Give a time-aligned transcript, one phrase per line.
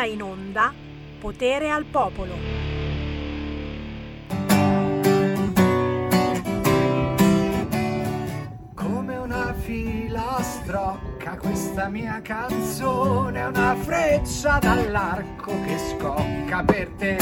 [0.00, 0.72] ora in onda
[1.18, 2.34] Potere al Popolo.
[8.74, 17.16] Come una filastrocca questa mia canzone una freccia dall'arco che scocca per te.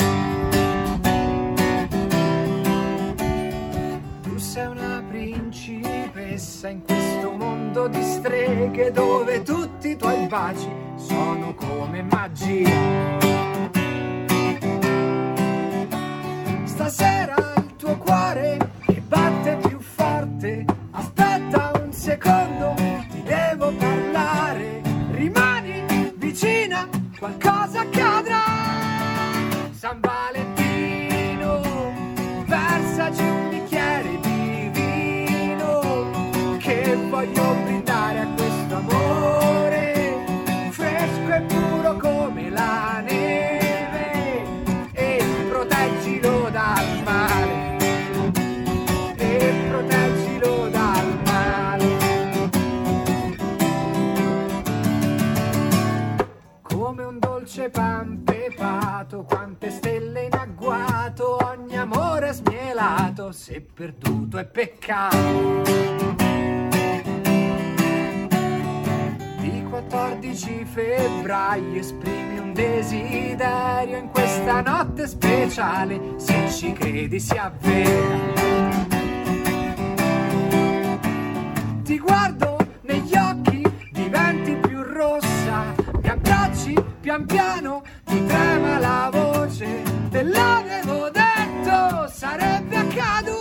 [4.22, 5.97] Tu sei una principessa
[6.38, 13.18] in questo mondo di streghe dove tutti i tuoi baci sono come magia.
[16.62, 18.17] Stasera il tuo cuore
[62.88, 65.16] smielato, se perduto è peccato.
[69.38, 78.56] Di 14 febbraio esprimi un desiderio in questa notte speciale, se ci credi si avvera.
[81.82, 89.82] Ti guardo negli occhi, diventi più rossa, mi abbracci pian piano, ti trema la voce,
[90.10, 92.67] te l'avevo detto, sarebbe
[92.98, 93.37] Obrigado!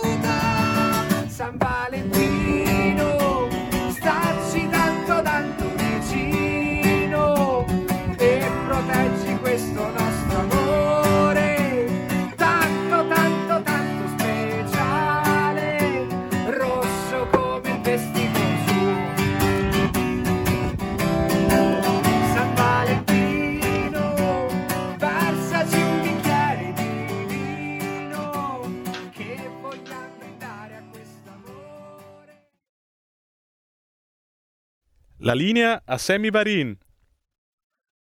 [35.22, 36.78] La linea a Sammy Varin.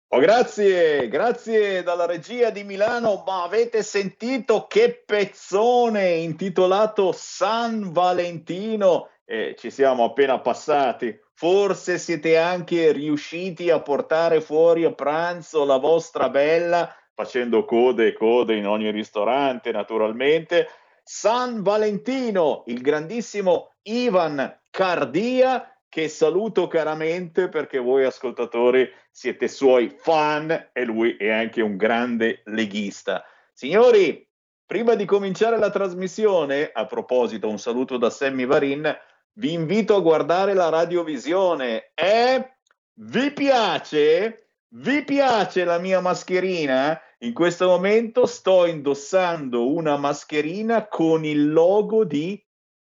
[0.08, 9.10] Oh, grazie, grazie dalla regia di Milano, ma avete sentito che pezzone intitolato San Valentino?
[9.24, 11.16] Eh, ci siamo appena passati.
[11.32, 18.12] Forse siete anche riusciti a portare fuori a pranzo la vostra bella, facendo code e
[18.14, 20.66] code in ogni ristorante, naturalmente.
[21.04, 30.70] San Valentino, il grandissimo Ivan Cardia, che saluto caramente perché voi ascoltatori siete suoi fan
[30.72, 33.24] e lui è anche un grande leghista.
[33.52, 34.28] Signori,
[34.66, 38.94] prima di cominciare la trasmissione, a proposito, un saluto da Sammy Varin,
[39.34, 41.92] vi invito a guardare la radiovisione.
[41.94, 42.56] E
[42.94, 44.48] vi piace?
[44.68, 47.00] Vi piace la mia mascherina?
[47.20, 52.42] In questo momento sto indossando una mascherina con il logo di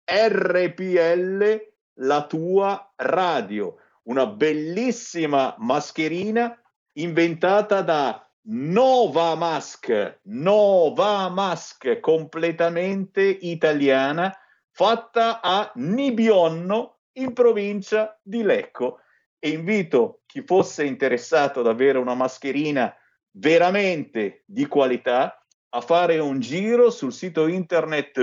[0.05, 1.68] RPL,
[1.99, 3.75] la tua radio.
[4.03, 6.57] Una bellissima mascherina
[6.93, 14.35] inventata da Nova Mask, Nova Mask completamente italiana,
[14.71, 19.01] fatta a Nibionno in provincia di Lecco.
[19.37, 22.93] E invito chi fosse interessato ad avere una mascherina
[23.31, 28.19] veramente di qualità a fare un giro sul sito internet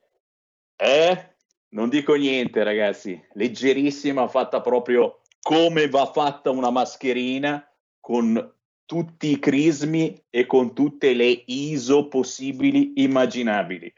[0.76, 1.34] Eh?
[1.70, 3.20] Non dico niente, ragazzi.
[3.32, 7.66] Leggerissima, fatta proprio come va fatta una mascherina
[8.00, 8.54] con
[8.84, 13.92] tutti i crismi e con tutte le ISO possibili immaginabili.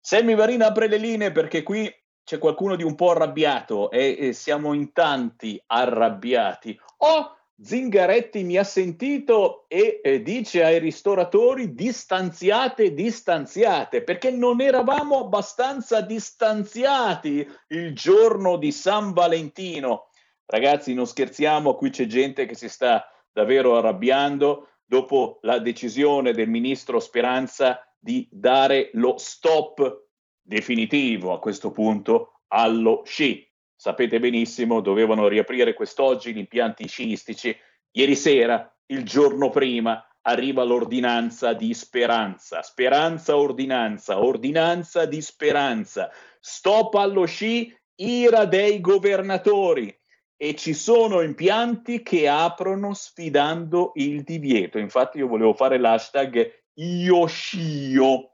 [0.00, 1.92] Sammy Varina apre le linee perché qui
[2.22, 6.78] c'è qualcuno di un po' arrabbiato e, e siamo in tanti arrabbiati.
[6.98, 15.18] O Zingaretti mi ha sentito e eh, dice ai ristoratori distanziate, distanziate, perché non eravamo
[15.18, 20.08] abbastanza distanziati il giorno di San Valentino.
[20.46, 26.48] Ragazzi, non scherziamo, qui c'è gente che si sta davvero arrabbiando dopo la decisione del
[26.48, 30.06] ministro Speranza di dare lo stop
[30.40, 33.49] definitivo a questo punto allo sci.
[33.80, 37.56] Sapete benissimo, dovevano riaprire quest'oggi gli impianti sciistici.
[37.92, 42.60] Ieri sera, il giorno prima, arriva l'ordinanza di speranza.
[42.60, 46.10] Speranza, ordinanza, ordinanza di speranza.
[46.38, 49.98] Stop allo sci, ira dei governatori.
[50.36, 54.76] E ci sono impianti che aprono sfidando il divieto.
[54.76, 58.29] Infatti io volevo fare l'hashtag io scio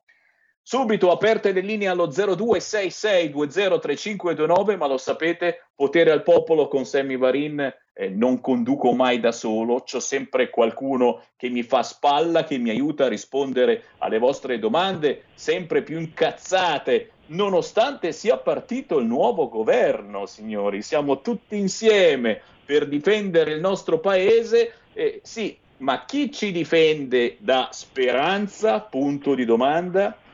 [0.68, 7.72] Subito aperte le linee allo 0266203529, ma lo sapete, potere al popolo con Sammy Varin
[7.92, 12.70] eh, non conduco mai da solo, c'ho sempre qualcuno che mi fa spalla, che mi
[12.70, 20.26] aiuta a rispondere alle vostre domande, sempre più incazzate, nonostante sia partito il nuovo governo,
[20.26, 24.72] signori, siamo tutti insieme per difendere il nostro paese.
[24.94, 28.80] Eh, sì, ma chi ci difende da speranza?
[28.80, 30.24] Punto di domanda.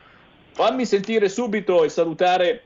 [0.62, 2.62] Fammi sentire subito e salutare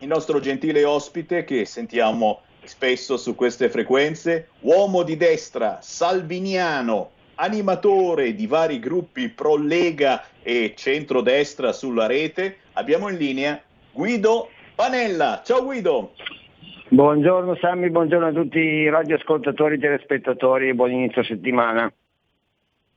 [0.00, 8.34] il nostro gentile ospite che sentiamo spesso su queste frequenze, uomo di destra, salviniano, animatore
[8.34, 12.56] di vari gruppi pro Lega e centrodestra sulla rete.
[12.72, 13.62] Abbiamo in linea
[13.92, 15.42] Guido Panella.
[15.44, 16.14] Ciao Guido.
[16.88, 21.92] Buongiorno Sammy, buongiorno a tutti i radioascoltatori telespettatori e buon inizio settimana.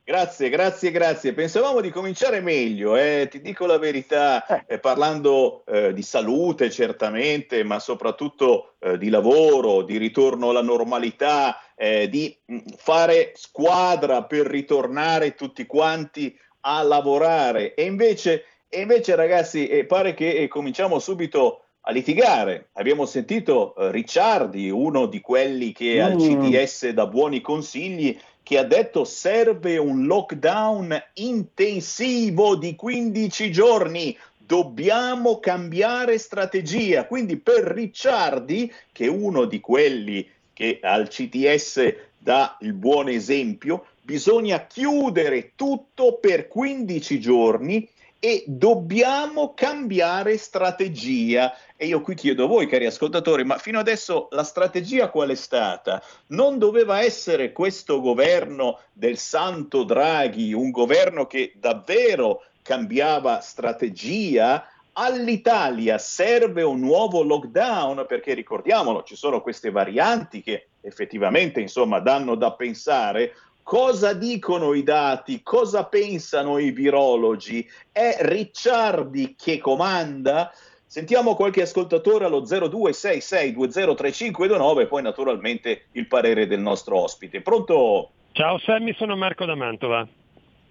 [0.06, 1.32] Grazie, grazie, grazie.
[1.32, 3.26] Pensavamo di cominciare meglio, eh?
[3.30, 9.80] ti dico la verità, eh, parlando eh, di salute certamente, ma soprattutto eh, di lavoro,
[9.80, 17.72] di ritorno alla normalità, eh, di mm, fare squadra per ritornare tutti quanti a lavorare.
[17.72, 22.68] E invece, e invece ragazzi, eh, pare che cominciamo subito a litigare.
[22.74, 26.04] Abbiamo sentito Ricciardi, uno di quelli che mm.
[26.04, 34.16] al CTS dà buoni consigli che ha detto serve un lockdown intensivo di 15 giorni.
[34.36, 37.06] Dobbiamo cambiare strategia.
[37.06, 43.86] Quindi per Ricciardi, che è uno di quelli che al CTS dà il buon esempio,
[44.02, 47.88] bisogna chiudere tutto per 15 giorni
[48.24, 51.54] e dobbiamo cambiare strategia.
[51.76, 55.34] E io qui chiedo a voi, cari ascoltatori, ma fino adesso la strategia qual è
[55.34, 56.02] stata?
[56.28, 64.66] Non doveva essere questo governo del santo Draghi, un governo che davvero cambiava strategia?
[64.94, 72.36] All'Italia serve un nuovo lockdown perché ricordiamolo, ci sono queste varianti che effettivamente insomma danno
[72.36, 75.42] da pensare, Cosa dicono i dati?
[75.42, 77.66] Cosa pensano i virologi?
[77.90, 80.52] È Ricciardi che comanda?
[80.84, 87.40] Sentiamo qualche ascoltatore allo 0266203529 e poi naturalmente il parere del nostro ospite.
[87.40, 88.10] Pronto?
[88.32, 90.06] Ciao Sammy, sono Marco da Mantova.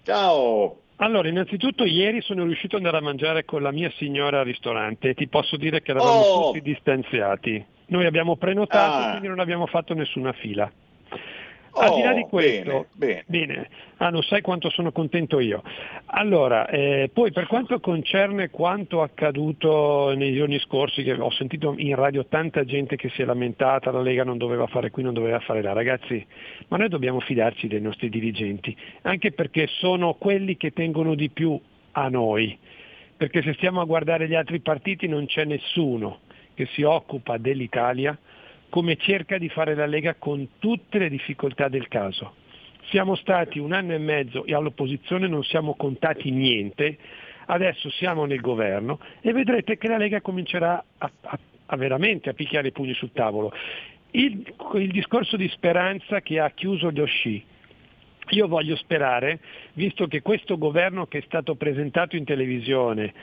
[0.04, 0.82] Ciao.
[0.98, 5.08] Allora, innanzitutto ieri sono riuscito ad andare a mangiare con la mia signora al ristorante
[5.08, 6.52] e ti posso dire che eravamo oh.
[6.52, 7.66] tutti distanziati.
[7.86, 9.08] Noi abbiamo prenotato, ah.
[9.10, 10.70] quindi non abbiamo fatto nessuna fila.
[11.76, 13.46] Al di là di oh, questo, bene, bene.
[13.54, 13.68] bene.
[13.96, 15.62] Ah, non sai quanto sono contento io.
[16.06, 21.94] Allora, eh, poi per quanto concerne quanto accaduto nei giorni scorsi, che ho sentito in
[21.96, 25.40] radio tanta gente che si è lamentata, la Lega non doveva fare qui, non doveva
[25.40, 26.24] fare là, ragazzi,
[26.68, 31.60] ma noi dobbiamo fidarci dei nostri dirigenti, anche perché sono quelli che tengono di più
[31.92, 32.56] a noi,
[33.16, 36.20] perché se stiamo a guardare gli altri partiti non c'è nessuno
[36.54, 38.16] che si occupa dell'Italia
[38.74, 42.34] come cerca di fare la Lega con tutte le difficoltà del caso.
[42.90, 46.98] Siamo stati un anno e mezzo all'opposizione, non siamo contati niente,
[47.46, 52.32] adesso siamo nel governo e vedrete che la Lega comincerà a, a, a veramente a
[52.32, 53.52] picchiare i pugni sul tavolo.
[54.10, 54.42] Il,
[54.74, 57.44] il discorso di speranza che ha chiuso gli Osci,
[58.30, 59.38] io voglio sperare,
[59.74, 63.14] visto che questo governo che è stato presentato in televisione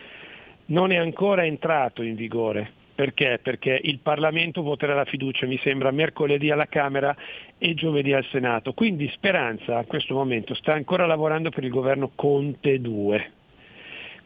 [0.67, 3.39] non è ancora entrato in vigore, perché?
[3.41, 7.15] Perché il Parlamento voterà la fiducia, mi sembra, mercoledì alla Camera
[7.57, 8.73] e giovedì al Senato.
[8.73, 13.31] Quindi Speranza a questo momento sta ancora lavorando per il governo Conte 2.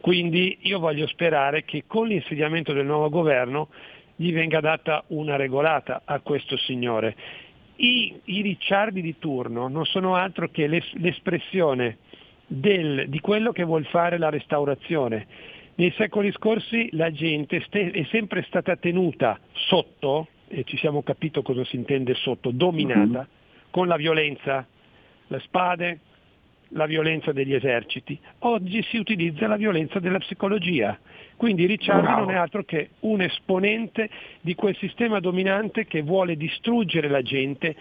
[0.00, 3.68] Quindi io voglio sperare che con l'insediamento del nuovo governo
[4.14, 7.16] gli venga data una regolata a questo signore.
[7.76, 11.98] I, i ricciardi di turno non sono altro che l'es, l'espressione
[12.46, 15.26] del, di quello che vuol fare la restaurazione
[15.76, 21.64] nei secoli scorsi la gente è sempre stata tenuta sotto, e ci siamo capito cosa
[21.64, 23.70] si intende sotto, dominata, uh-huh.
[23.70, 24.66] con la violenza,
[25.26, 26.00] le spade,
[26.70, 30.98] la violenza degli eserciti, oggi si utilizza la violenza della psicologia.
[31.36, 34.08] Quindi Ricciardi non è altro che un esponente
[34.40, 37.76] di quel sistema dominante che vuole distruggere la gente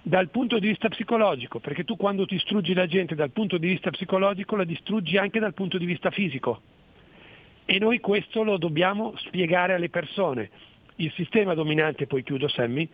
[0.00, 3.90] dal punto di vista psicologico, perché tu quando distruggi la gente dal punto di vista
[3.90, 6.60] psicologico la distruggi anche dal punto di vista fisico.
[7.70, 10.48] E noi questo lo dobbiamo spiegare alle persone.
[10.96, 12.88] Il sistema dominante, poi chiudo Sammy,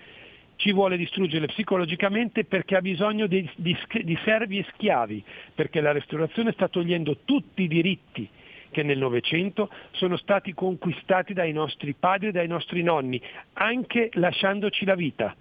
[0.57, 5.23] ci vuole distruggere psicologicamente perché ha bisogno di, di, di servi e schiavi,
[5.55, 8.29] perché la restaurazione sta togliendo tutti i diritti
[8.73, 14.85] che nel Novecento sono stati conquistati dai nostri padri e dai nostri nonni, anche lasciandoci
[14.85, 15.37] la vita.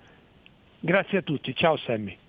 [0.79, 2.22] Grazie a tutti, ciao Sammy.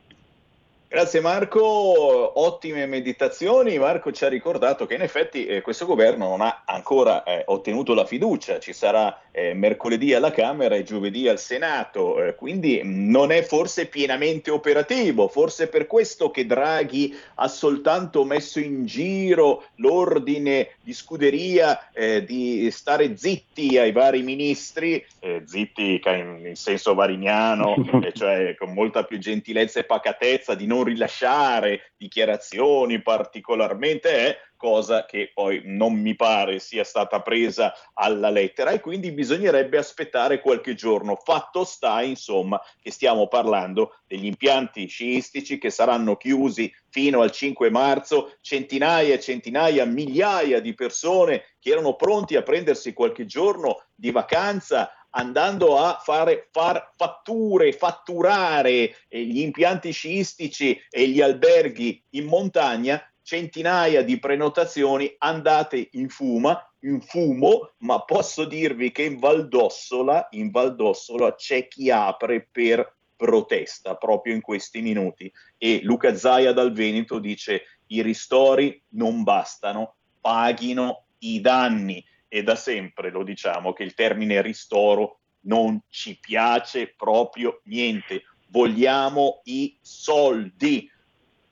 [0.87, 3.79] Grazie Marco, ottime meditazioni.
[3.79, 7.95] Marco ci ha ricordato che in effetti eh, questo governo non ha ancora eh, ottenuto
[7.95, 13.33] la fiducia, ci sarà eh, mercoledì alla Camera e giovedì al Senato, eh, quindi non
[13.33, 20.77] è forse pienamente operativo, forse per questo che Draghi ha soltanto messo in giro l'ordine
[20.81, 27.75] di scuderia eh, di stare zitti ai vari ministri, eh, zitti in, in senso variniano,
[28.15, 35.31] cioè con molta più gentilezza e pacatezza, di non rilasciare dichiarazioni particolarmente, è cosa che
[35.33, 41.17] poi non mi pare sia stata presa alla lettera e quindi bisognerebbe aspettare qualche giorno.
[41.17, 47.71] Fatto sta, insomma, che stiamo parlando degli impianti sciistici che saranno chiusi fino al 5
[47.71, 54.11] marzo, centinaia e centinaia, migliaia di persone che erano pronti a prendersi qualche giorno di
[54.11, 62.27] vacanza andando a fare far fatture, fatturare eh, gli impianti sciistici e gli alberghi in
[62.27, 70.29] montagna, centinaia di prenotazioni andate in fuma, in fumo, ma posso dirvi che in Valdossola,
[70.33, 76.73] in Valdossola c'è chi apre per protesta proprio in questi minuti e Luca Zaia dal
[76.73, 83.83] Veneto dice i ristori non bastano, paghino i danni e da sempre lo diciamo che
[83.83, 88.25] il termine ristoro non ci piace proprio niente.
[88.49, 90.91] Vogliamo i soldi.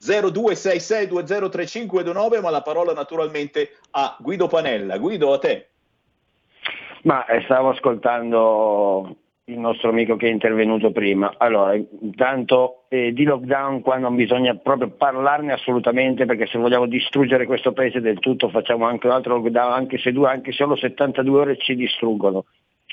[0.03, 4.99] 0266203529, ma la parola naturalmente a Guido Panella.
[4.99, 5.69] Guido, a te.
[7.03, 9.17] Ma eh, stavo ascoltando
[9.47, 11.35] il nostro amico che è intervenuto prima.
[11.37, 17.47] Allora, intanto eh, di lockdown qua non bisogna proprio parlarne assolutamente perché se vogliamo distruggere
[17.47, 21.41] questo paese del tutto facciamo anche un altro lockdown, anche se, due, anche solo 72
[21.41, 22.45] ore ci distruggono.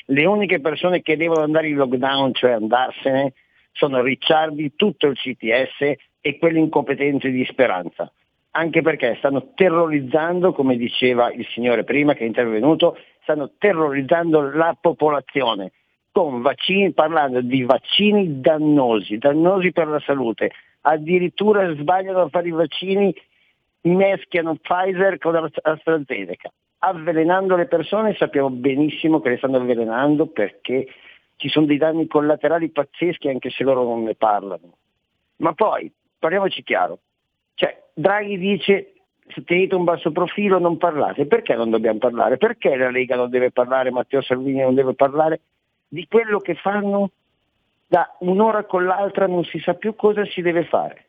[0.05, 3.33] Le uniche persone che devono andare in lockdown, cioè andarsene,
[3.71, 8.11] sono Ricciardi, tutto il CTS e quelli incompetenti di Speranza.
[8.51, 14.75] Anche perché stanno terrorizzando, come diceva il signore prima che è intervenuto, stanno terrorizzando la
[14.79, 15.71] popolazione
[16.11, 20.51] con vaccini, parlando di vaccini dannosi, dannosi per la salute.
[20.81, 23.13] Addirittura sbagliano a fare i vaccini,
[23.81, 30.87] meschiano Pfizer con AstraZeneca, avvelenando le persone, sappiamo benissimo che le stanno avvelenando perché
[31.35, 34.75] ci sono dei danni collaterali pazzeschi anche se loro non ne parlano.
[35.37, 36.99] Ma poi, parliamoci chiaro,
[37.55, 38.93] cioè, Draghi dice
[39.27, 42.37] se tenete un basso profilo non parlate, perché non dobbiamo parlare?
[42.37, 45.41] Perché la Lega non deve parlare, Matteo Salvini non deve parlare?
[45.89, 47.11] di quello che fanno
[47.87, 51.05] da un'ora con l'altra non si sa più cosa si deve fare.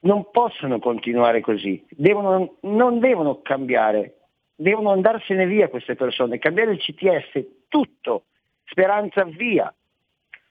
[0.00, 4.18] Non possono continuare così, devono, non devono cambiare,
[4.54, 8.24] devono andarsene via queste persone, cambiare il CTS, tutto,
[8.64, 9.72] speranza via,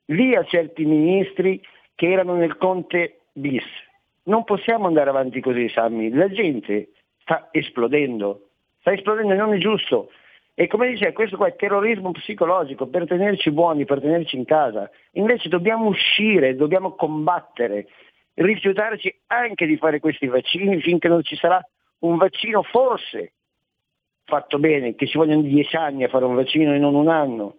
[0.06, 1.62] via certi ministri
[1.94, 3.64] che erano nel Conte bis.
[4.24, 9.58] Non possiamo andare avanti così, Sammy, la gente sta esplodendo, sta esplodendo e non è
[9.58, 10.12] giusto.
[10.54, 14.90] E come dice, questo qua è terrorismo psicologico per tenerci buoni, per tenerci in casa.
[15.14, 17.88] Invece dobbiamo uscire, dobbiamo combattere,
[18.36, 21.60] rifiutarci anche di fare questi vaccini finché non ci sarà
[22.00, 23.34] un vaccino forse
[24.24, 27.56] fatto bene, che ci vogliono dieci anni a fare un vaccino e non un anno.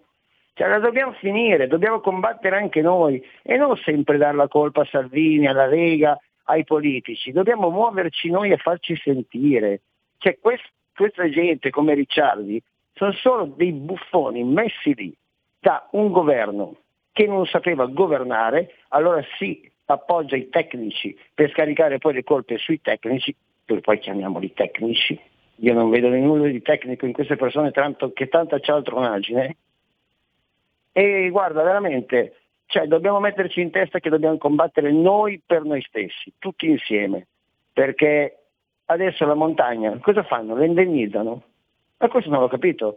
[0.54, 4.88] Cioè la dobbiamo finire, dobbiamo combattere anche noi e non sempre dare la colpa a
[4.90, 7.32] Salvini, alla Lega, ai politici.
[7.32, 9.80] Dobbiamo muoverci noi e farci sentire.
[10.18, 12.62] Cioè quest- questa gente come Ricciardi
[12.94, 15.14] sono solo dei buffoni messi lì
[15.58, 16.76] da un governo
[17.12, 22.80] che non sapeva governare, allora si appoggia i tecnici per scaricare poi le colpe sui
[22.80, 25.18] tecnici, poi chiamiamoli tecnici,
[25.56, 29.56] io non vedo nulla di tecnico in queste persone tanto, che tanta cialtronaggine,
[30.92, 36.32] e guarda veramente, cioè, dobbiamo metterci in testa che dobbiamo combattere noi per noi stessi,
[36.38, 37.26] tutti insieme,
[37.72, 38.38] perché
[38.86, 40.54] adesso la montagna cosa fanno?
[40.56, 41.42] La indennizzano?
[41.98, 42.96] Ma questo non l'ho capito.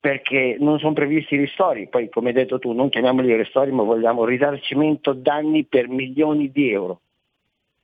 [0.00, 4.24] perché non sono previsti ristori, poi come hai detto tu non chiamiamoli ristori ma vogliamo
[4.24, 7.00] risarcimento danni per milioni di euro.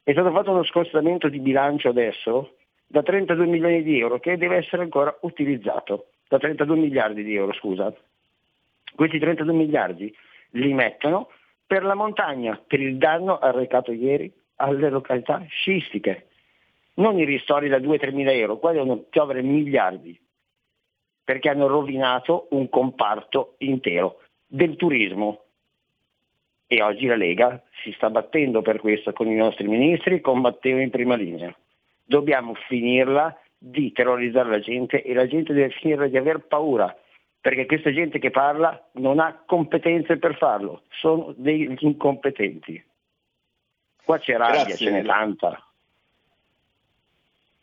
[0.02, 2.54] È stato fatto uno scostamento di bilancio adesso
[2.87, 7.52] da 32 milioni di euro che deve essere ancora utilizzato, da 32 miliardi di euro
[7.54, 7.92] scusa.
[8.94, 10.14] Questi 32 miliardi
[10.50, 11.28] li mettono
[11.66, 16.28] per la montagna, per il danno arrecato ieri alle località sciistiche.
[16.94, 20.18] Non i ristori da 2-3 mila euro, qua devono piovere miliardi
[21.24, 25.40] perché hanno rovinato un comparto intero del turismo.
[26.66, 30.90] E oggi la Lega si sta battendo per questo con i nostri ministri, combatteva in
[30.90, 31.54] prima linea.
[32.04, 36.94] Dobbiamo finirla di terrorizzare la gente e la gente deve finire di aver paura,
[37.44, 42.82] perché questa gente che parla non ha competenze per farlo, sono degli incompetenti.
[44.02, 44.86] Qua c'è rabbia, Grazie.
[44.86, 45.62] ce n'è tanta.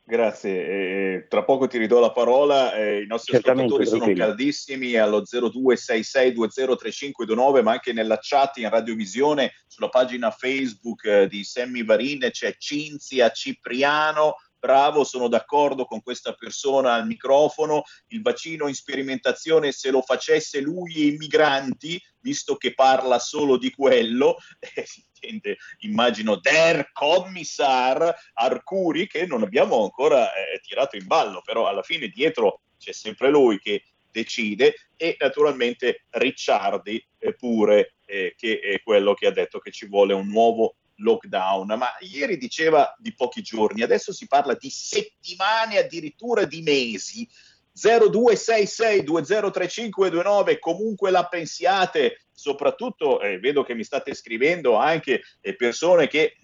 [0.04, 4.96] Grazie, eh, tra poco ti ridò la parola, eh, i nostri Certamente, ascoltatori sono caldissimi
[4.98, 12.28] allo 0266203529 ma anche nella chat in radiovisione sulla pagina Facebook eh, di Sammy Varin
[12.30, 19.72] c'è Cinzia Cipriano, bravo, sono d'accordo con questa persona al microfono, il vaccino in sperimentazione
[19.72, 26.36] se lo facesse lui e i migranti, visto che parla solo di quello, eh, immagino,
[26.36, 32.62] der Kommissar Arcuri, che non abbiamo ancora eh, tirato in ballo, però alla fine dietro
[32.78, 39.26] c'è sempre lui che decide e naturalmente Ricciardi eh, pure eh, che è quello che
[39.26, 44.14] ha detto che ci vuole un nuovo lockdown, ma ieri diceva di pochi giorni, adesso
[44.14, 47.28] si parla di settimane, addirittura di mesi.
[47.74, 56.36] 0266203529, comunque la pensiate, soprattutto eh, vedo che mi state scrivendo anche eh, persone che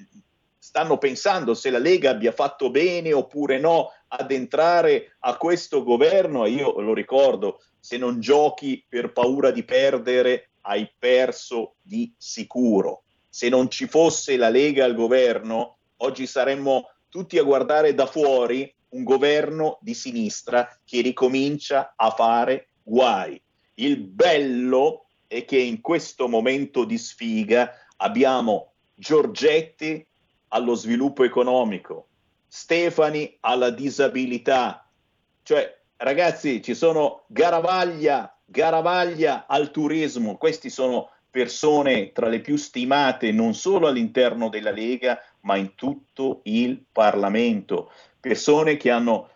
[0.58, 6.46] stanno pensando se la Lega abbia fatto bene oppure no ad entrare a questo governo
[6.46, 13.04] e io lo ricordo, se non giochi per paura di perdere hai perso di sicuro
[13.38, 18.74] se non ci fosse la Lega al governo, oggi saremmo tutti a guardare da fuori
[18.89, 23.39] un governo di sinistra che ricomincia a fare guai.
[23.75, 30.04] Il bello è che in questo momento di sfiga abbiamo Giorgetti
[30.47, 32.08] allo sviluppo economico,
[32.47, 34.89] Stefani alla disabilità,
[35.43, 43.32] cioè ragazzi ci sono Garavaglia, Garavaglia al turismo, questi sono persone tra le più stimate
[43.32, 49.30] non solo all'interno della Lega, ma in tutto il Parlamento, persone che hanno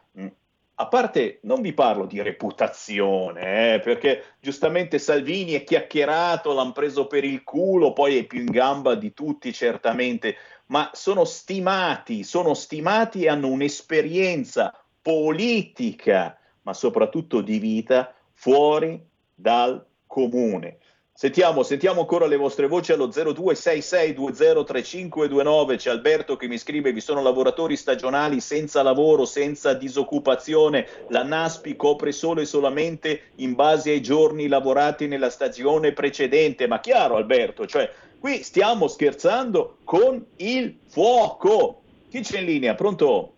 [0.81, 7.05] a parte non vi parlo di reputazione, eh, perché giustamente Salvini è chiacchierato, l'hanno preso
[7.05, 10.35] per il culo, poi è più in gamba di tutti certamente,
[10.67, 18.99] ma sono stimati, sono stimati e hanno un'esperienza politica, ma soprattutto di vita fuori
[19.35, 20.77] dal comune.
[21.21, 25.77] Sentiamo, sentiamo ancora le vostre voci allo 0266203529.
[25.77, 30.87] C'è Alberto che mi scrive: Vi sono lavoratori stagionali senza lavoro, senza disoccupazione.
[31.09, 36.65] La NASPI copre solo e solamente in base ai giorni lavorati nella stagione precedente.
[36.65, 37.87] Ma chiaro, Alberto, cioè
[38.19, 41.83] qui stiamo scherzando con il fuoco.
[42.09, 42.73] Chi c'è in linea?
[42.73, 43.33] Pronto?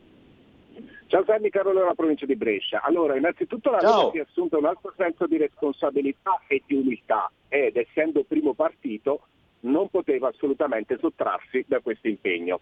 [1.14, 2.82] Ciao Sammy Carolo della provincia di Brescia.
[2.82, 7.32] Allora, innanzitutto la Lega si è assunta un altro senso di responsabilità e di umiltà
[7.50, 9.28] ed essendo primo partito
[9.60, 12.62] non poteva assolutamente sottrarsi da questo impegno.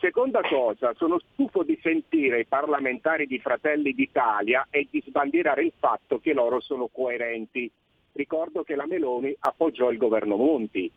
[0.00, 5.74] Seconda cosa, sono stufo di sentire i parlamentari di Fratelli d'Italia e di sbandierare il
[5.78, 7.70] fatto che loro sono coerenti.
[8.12, 10.90] Ricordo che la Meloni appoggiò il governo Monti.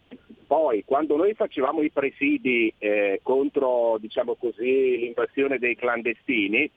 [0.48, 6.72] Poi, quando noi facevamo i presidi eh, contro diciamo così, l'invasione dei clandestini,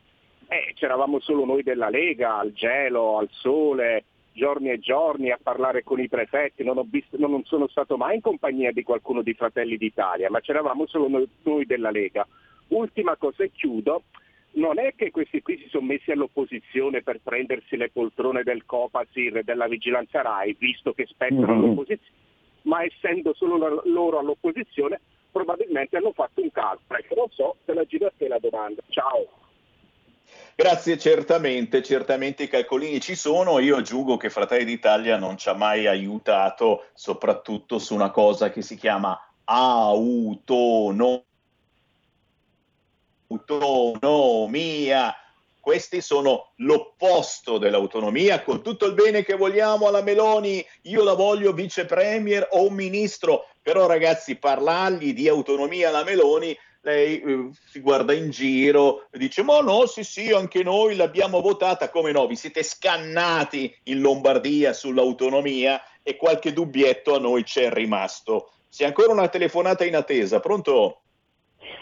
[0.48, 5.82] eh, c'eravamo solo noi della Lega, al gelo, al sole, giorni e giorni a parlare
[5.82, 9.76] con i prefetti, non, visto, non sono stato mai in compagnia di qualcuno di Fratelli
[9.76, 12.26] d'Italia, ma c'eravamo solo noi, noi della Lega.
[12.68, 14.04] Ultima cosa e chiudo,
[14.52, 19.38] non è che questi qui si sono messi all'opposizione per prendersi le poltrone del Copasir
[19.38, 21.62] e della vigilanza RAI, visto che spettano mm-hmm.
[21.64, 22.16] all'opposizione,
[22.62, 26.98] ma essendo solo loro all'opposizione probabilmente hanno fatto un calcolo.
[26.98, 28.82] Ecco, non so se la giro a te la domanda.
[28.88, 29.37] Ciao.
[30.54, 33.60] Grazie, certamente, certamente i calcolini ci sono.
[33.60, 38.60] Io aggiungo che Fratelli d'Italia non ci ha mai aiutato, soprattutto su una cosa che
[38.60, 41.22] si chiama autonomia.
[45.60, 51.52] Questi sono l'opposto dell'autonomia, con tutto il bene che vogliamo alla Meloni, io la voglio
[51.52, 58.12] vice premier o ministro, però ragazzi parlargli di autonomia alla Meloni lei eh, si guarda
[58.12, 62.36] in giro e dice ma no sì sì anche noi l'abbiamo votata come no vi
[62.36, 69.28] siete scannati in Lombardia sull'autonomia e qualche dubbietto a noi c'è rimasto c'è ancora una
[69.28, 71.00] telefonata in attesa pronto?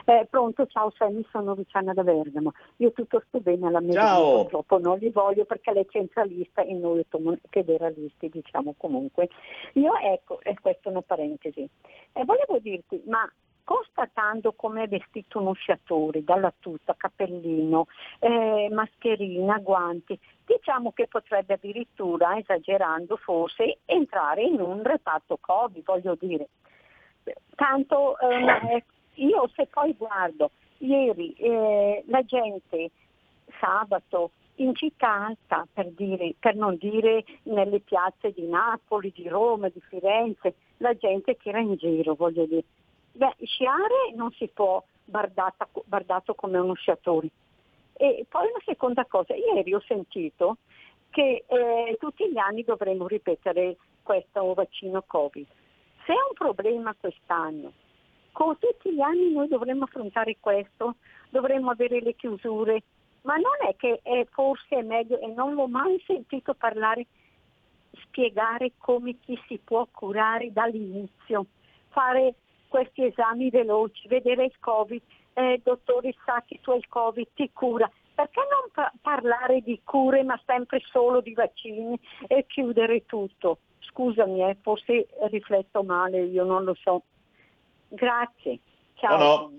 [0.05, 2.53] Eh, pronto, ciao Sammy, sono Luciana da Bergamo.
[2.77, 4.43] Io tutto sto bene alla mia ciao.
[4.43, 7.05] purtroppo non li voglio perché lei è centralista e noi
[7.51, 9.29] federalisti, diciamo comunque.
[9.75, 11.69] Io ecco, e questa è una parentesi.
[12.13, 13.31] Eh, volevo dirti, ma
[13.67, 17.89] constatando come è vestito un usciatore, dalla tuta, cappellino,
[18.21, 26.17] eh, mascherina, guanti, diciamo che potrebbe addirittura, esagerando forse, entrare in un reparto Covid, voglio
[26.19, 26.49] dire.
[27.57, 32.93] Tanto eh, io se poi guardo, ieri eh, la gente
[33.59, 39.69] sabato in città alta, per, dire, per non dire nelle piazze di Napoli, di Roma,
[39.71, 42.65] di Firenze, la gente che era in giro, voglio dire.
[43.17, 47.31] Beh, sciare non si può bardata, bardato come uno sciatore.
[47.95, 50.59] E poi una seconda cosa, ieri ho sentito
[51.09, 55.47] che eh, tutti gli anni dovremmo ripetere questo vaccino Covid.
[56.05, 57.73] Se è un problema quest'anno,
[58.33, 60.97] come tutti gli anni noi dovremmo affrontare questo,
[61.31, 62.83] dovremmo avere le chiusure,
[63.23, 67.07] ma non è che è, forse è meglio, e non l'ho mai sentito parlare,
[67.93, 71.47] spiegare come ci si può curare dall'inizio,
[71.89, 72.35] fare
[72.77, 75.01] questi esami veloci, vedere il Covid,
[75.33, 77.91] eh, dottore sa che tu hai il Covid, ti cura.
[78.15, 83.61] Perché non pa- parlare di cure ma sempre solo di vaccini e chiudere tutto?
[83.81, 87.01] Scusami, eh, forse rifletto male, io non lo so.
[87.89, 88.59] Grazie.
[88.97, 89.17] Ciao.
[89.17, 89.51] No, no.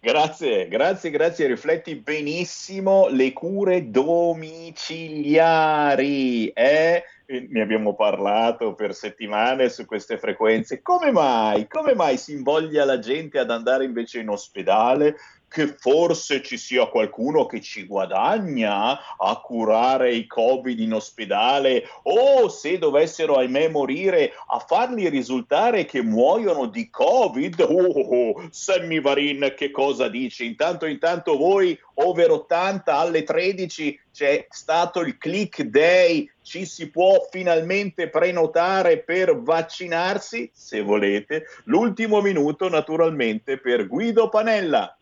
[0.00, 1.46] Grazie, grazie, grazie.
[1.46, 6.48] Rifletti benissimo le cure domiciliari.
[6.48, 7.04] Eh?
[7.30, 10.80] Ne abbiamo parlato per settimane su queste frequenze.
[10.80, 11.68] Come mai?
[11.68, 15.14] Come mai si invoglia la gente ad andare invece in ospedale?
[15.48, 22.48] Che forse ci sia qualcuno che ci guadagna a curare i covid in ospedale o
[22.48, 29.54] se dovessero ahimè morire a farli risultare che muoiono di covid oh, oh Sammy Varin
[29.56, 30.44] che cosa dici?
[30.46, 37.26] Intanto intanto voi over 80 alle 13 c'è stato il click day ci si può
[37.30, 41.44] finalmente prenotare per vaccinarsi se volete.
[41.64, 44.97] L'ultimo minuto naturalmente per Guido Panella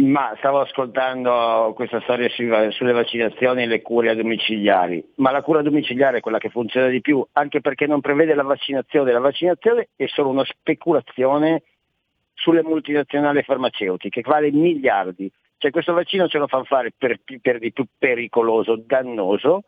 [0.00, 6.18] ma stavo ascoltando questa storia sulle vaccinazioni e le cure domiciliari, ma la cura domiciliare
[6.18, 9.12] è quella che funziona di più, anche perché non prevede la vaccinazione.
[9.12, 11.62] La vaccinazione è solo una speculazione
[12.34, 15.30] sulle multinazionali farmaceutiche, che vale miliardi.
[15.58, 19.64] Cioè questo vaccino ce lo fanno fare per, per di più pericoloso, dannoso,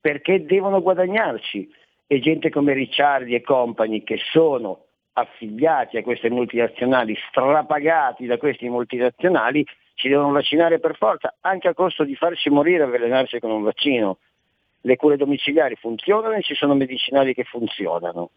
[0.00, 1.68] perché devono guadagnarci.
[2.06, 8.68] E gente come Ricciardi e compagni che sono affiliati a queste multinazionali, strapagati da questi
[8.68, 13.50] multinazionali, ci devono vaccinare per forza, anche a costo di farci morire e avvelenarsi con
[13.50, 14.18] un vaccino.
[14.82, 18.30] Le cure domiciliari funzionano e ci sono medicinali che funzionano.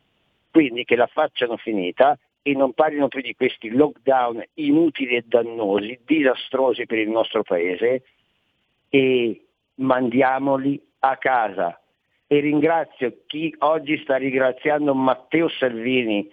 [0.52, 6.02] Quindi che la facciano finita e non parlino più di questi lockdown inutili e dannosi,
[6.06, 8.04] disastrosi per il nostro paese
[8.90, 11.80] e mandiamoli a casa.
[12.28, 16.30] E ringrazio chi oggi sta ringraziando Matteo Salvini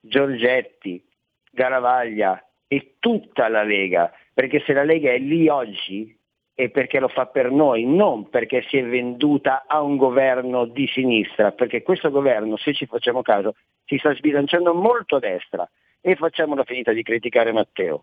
[0.00, 1.04] Giorgetti,
[1.50, 6.16] Garavaglia e tutta la Lega, perché se la Lega è lì oggi
[6.54, 10.88] è perché lo fa per noi, non perché si è venduta a un governo di
[10.88, 15.68] sinistra, perché questo governo, se ci facciamo caso, si sta sbilanciando molto a destra
[16.00, 18.02] e facciamola finita di criticare Matteo.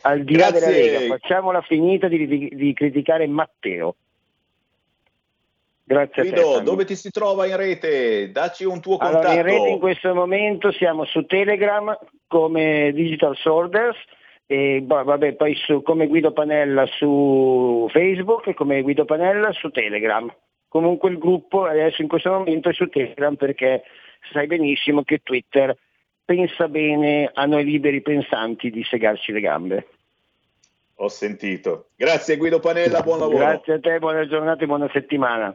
[0.00, 3.96] Al di là della Lega, facciamola finita di, di, di criticare Matteo.
[5.86, 6.64] Grazie Guido, a te.
[6.64, 8.30] dove ti si trova in rete?
[8.30, 9.26] Dacci un tuo contatto.
[9.26, 13.98] Allora, in rete in questo momento siamo su Telegram come Digital Sorters
[14.46, 20.32] e vabbè, poi su, come Guido Panella su Facebook e come Guido Panella su Telegram.
[20.68, 23.82] Comunque il gruppo adesso in questo momento è su Telegram perché
[24.32, 25.76] sai benissimo che Twitter
[26.24, 29.86] pensa bene a noi liberi pensanti di segarci le gambe.
[30.96, 31.88] Ho sentito.
[31.94, 33.36] Grazie Guido Panella, buon lavoro.
[33.36, 35.54] Grazie a te, buona giornata e buona settimana.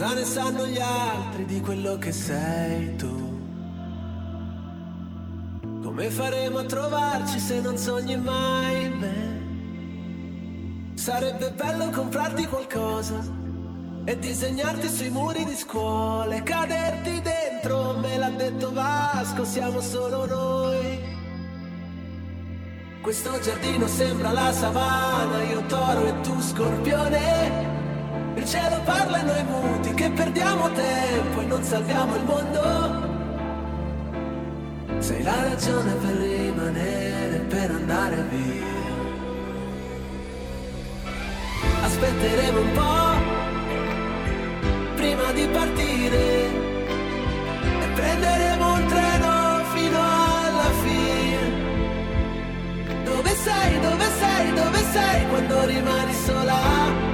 [0.00, 3.38] Cosa ne sanno gli altri di quello che sei tu?
[5.82, 9.40] Come faremo a trovarci se non sogni mai me?
[10.94, 13.22] Sarebbe bello comprarti qualcosa
[14.06, 20.24] e disegnarti sui muri di scuola e caderti dentro, me l'ha detto Vasco, siamo solo
[20.24, 20.98] noi.
[23.02, 27.79] Questo giardino sembra la savana, io toro e tu scorpione.
[28.36, 33.08] Il cielo parla e noi muti che perdiamo tempo e non salviamo il mondo.
[34.98, 38.78] Sei la ragione per rimanere, per andare via.
[41.82, 43.38] Aspetteremo un po'
[44.94, 46.46] prima di partire
[47.82, 51.58] e prenderemo un treno fino alla fine.
[53.04, 57.09] Dove sei, dove sei, dove sei quando rimani sola?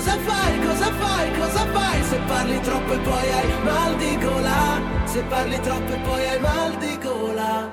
[0.00, 4.80] Cosa fai, cosa fai, cosa fai se parli troppo e poi hai mal di gola?
[5.04, 7.70] Se parli troppo e poi hai mal di gola.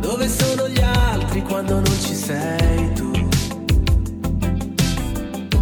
[0.00, 3.10] dove sono gli altri quando non ci sei tu?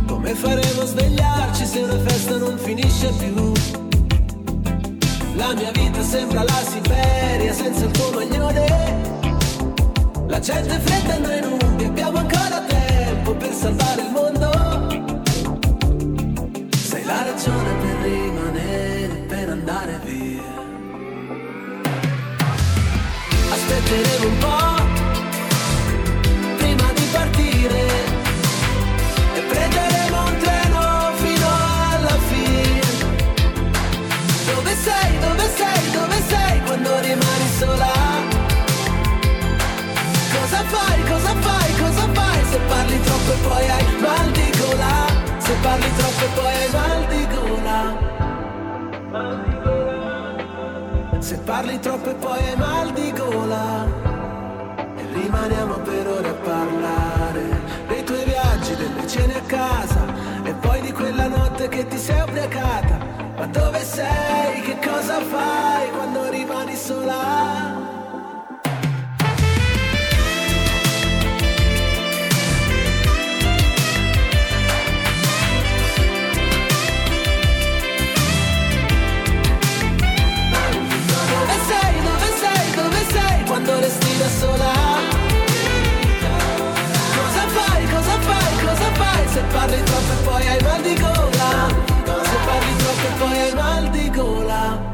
[0.06, 3.52] Come faremo a svegliarci se una festa non finisce più?
[5.34, 9.00] La mia vita sembra la Siberia senza il tuo maglione.
[10.28, 14.51] La gente fredda noi nubi, abbiamo ancora tempo per salvare il mondo.
[17.12, 20.40] La ragione per rimanere, per andare via.
[23.52, 24.74] Aspetteremo un po'
[26.56, 27.80] prima di partire
[29.34, 31.48] e prenderemo un treno fino
[31.92, 32.80] alla fine.
[34.46, 37.92] Dove sei, dove sei, dove sei quando rimani sola?
[40.32, 45.20] Cosa fai, cosa fai, cosa fai se parli troppo e poi hai mal di gola?
[45.36, 47.01] Se parli troppo e poi hai mal
[51.22, 53.86] Se parli troppo e poi hai mal di gola
[54.96, 60.04] E rimaniamo per ore a parlare Dei tuoi viaggi, delle cene a casa
[60.42, 62.98] E poi di quella notte che ti sei ubriacata
[63.36, 64.62] Ma dove sei?
[64.62, 67.81] Che cosa fai quando rimani sola?
[90.94, 91.68] Di gola?
[92.22, 94.90] Se parli troppo poi hai mal di gola?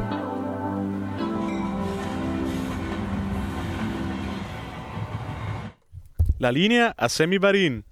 [6.39, 7.83] La linea a Sammy Varin.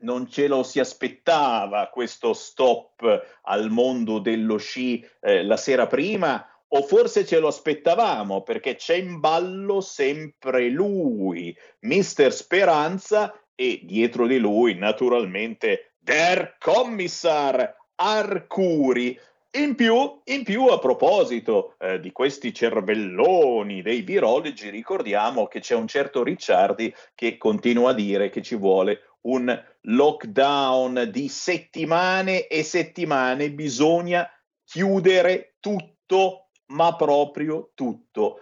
[0.00, 6.46] non ce lo si aspettava questo stop al mondo dello sci eh, la sera prima
[6.68, 14.26] o forse ce lo aspettavamo perché c'è in ballo sempre lui, Mister Speranza e dietro
[14.26, 19.18] di lui naturalmente Der Kommissar Arcuri.
[19.50, 25.74] In più, in più, a proposito eh, di questi cervelloni dei virologi, ricordiamo che c'è
[25.74, 29.50] un certo Ricciardi che continua a dire che ci vuole un
[29.88, 34.28] lockdown di settimane e settimane, bisogna
[34.64, 38.40] chiudere tutto, ma proprio tutto.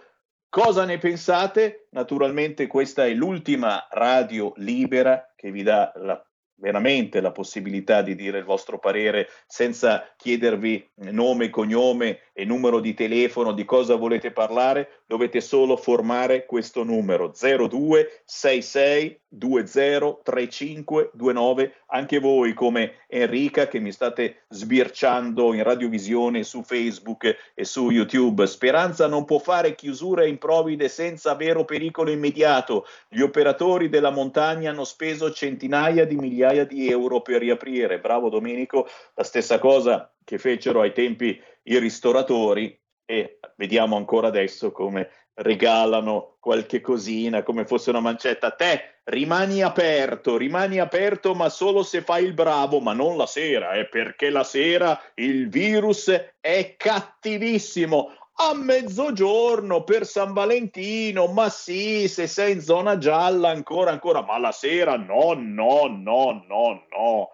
[0.49, 1.87] Cosa ne pensate?
[1.91, 6.26] Naturalmente questa è l'ultima radio libera che vi dà la
[6.57, 12.93] veramente la possibilità di dire il vostro parere senza chiedervi nome, cognome e numero di
[12.93, 22.99] telefono di cosa volete parlare, dovete solo formare questo numero 0266 203529 anche voi come
[23.07, 29.39] Enrica che mi state sbirciando in radiovisione su Facebook e su YouTube Speranza non può
[29.39, 32.85] fare chiusure improvvide senza vero pericolo immediato.
[33.09, 38.87] Gli operatori della montagna hanno speso centinaia di migliaia di euro per riaprire bravo Domenico
[39.15, 46.37] la stessa cosa che fecero ai tempi i ristoratori e vediamo ancora adesso come regalano
[46.39, 48.51] qualche cosina come fosse una mancetta.
[48.51, 53.73] Te rimani aperto, rimani aperto, ma solo se fai il bravo, ma non la sera,
[53.73, 58.16] eh, perché la sera il virus è cattivissimo.
[58.39, 64.37] A mezzogiorno per San Valentino, ma sì, se sei in zona gialla ancora, ancora, ma
[64.37, 67.31] la sera no, no, no, no, no.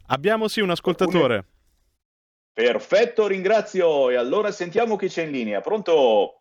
[0.09, 1.45] Abbiamo sì un ascoltatore.
[2.53, 4.11] Perfetto, ringrazio.
[4.11, 5.61] E allora sentiamo chi c'è in linea.
[5.61, 6.41] Pronto?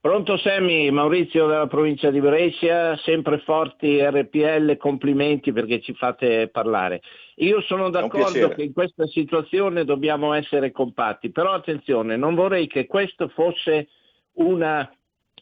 [0.00, 7.02] Pronto Semmi, Maurizio della provincia di Brescia, sempre forti RPL, complimenti perché ci fate parlare.
[7.36, 12.86] Io sono d'accordo che in questa situazione dobbiamo essere compatti, però attenzione, non vorrei che
[12.86, 13.88] questo fosse
[14.34, 14.88] una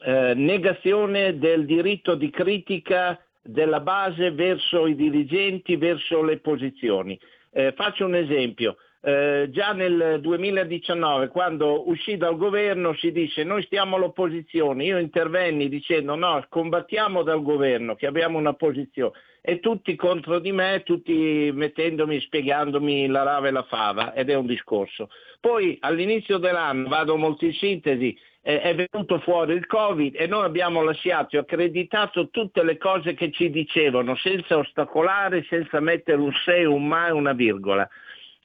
[0.01, 7.19] eh, negazione del diritto di critica della base verso i dirigenti, verso le posizioni.
[7.53, 8.77] Eh, faccio un esempio.
[9.09, 15.69] Eh, già nel 2019 quando uscì dal governo si disse noi stiamo all'opposizione, io intervenni
[15.69, 21.53] dicendo no, combattiamo dal governo che abbiamo una posizione e tutti contro di me, tutti
[21.55, 25.09] mettendomi, spiegandomi la rava e la fava ed è un discorso.
[25.39, 30.83] Poi all'inizio dell'anno, vado molto in sintesi, è venuto fuori il Covid e noi abbiamo
[30.83, 36.65] lasciato e accreditato tutte le cose che ci dicevano senza ostacolare, senza mettere un se,
[36.65, 37.89] un ma e una virgola.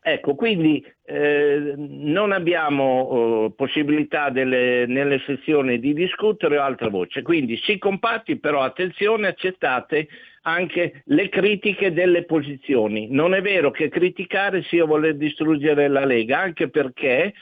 [0.04, 7.56] Ecco, quindi eh, non abbiamo oh, possibilità delle, nelle sezioni di discutere altra voce, quindi
[7.58, 10.08] si compatti, però attenzione, accettate
[10.42, 13.10] anche le critiche delle posizioni.
[13.12, 17.34] Non è vero che criticare sia voler distruggere la Lega, anche perché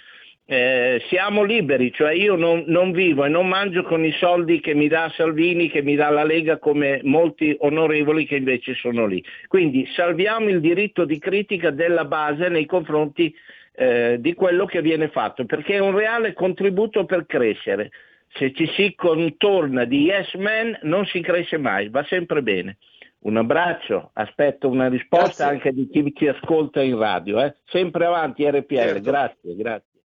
[0.51, 4.73] eh, siamo liberi, cioè io non, non, vivo e non mangio con i soldi che
[4.73, 9.23] mi dà Salvini, che mi dà la Lega come molti onorevoli che invece sono lì.
[9.47, 13.31] Quindi salviamo il diritto di critica della base nei confronti
[13.75, 17.91] eh, di quello che viene fatto, perché è un reale contributo per crescere.
[18.29, 22.77] Se ci si contorna di yes man non si cresce mai, va sempre bene.
[23.19, 25.45] Un abbraccio, aspetto una risposta grazie.
[25.45, 27.39] anche di chi ci ascolta in radio.
[27.39, 27.53] Eh.
[27.65, 29.01] Sempre avanti RPL, certo.
[29.01, 29.98] grazie, grazie.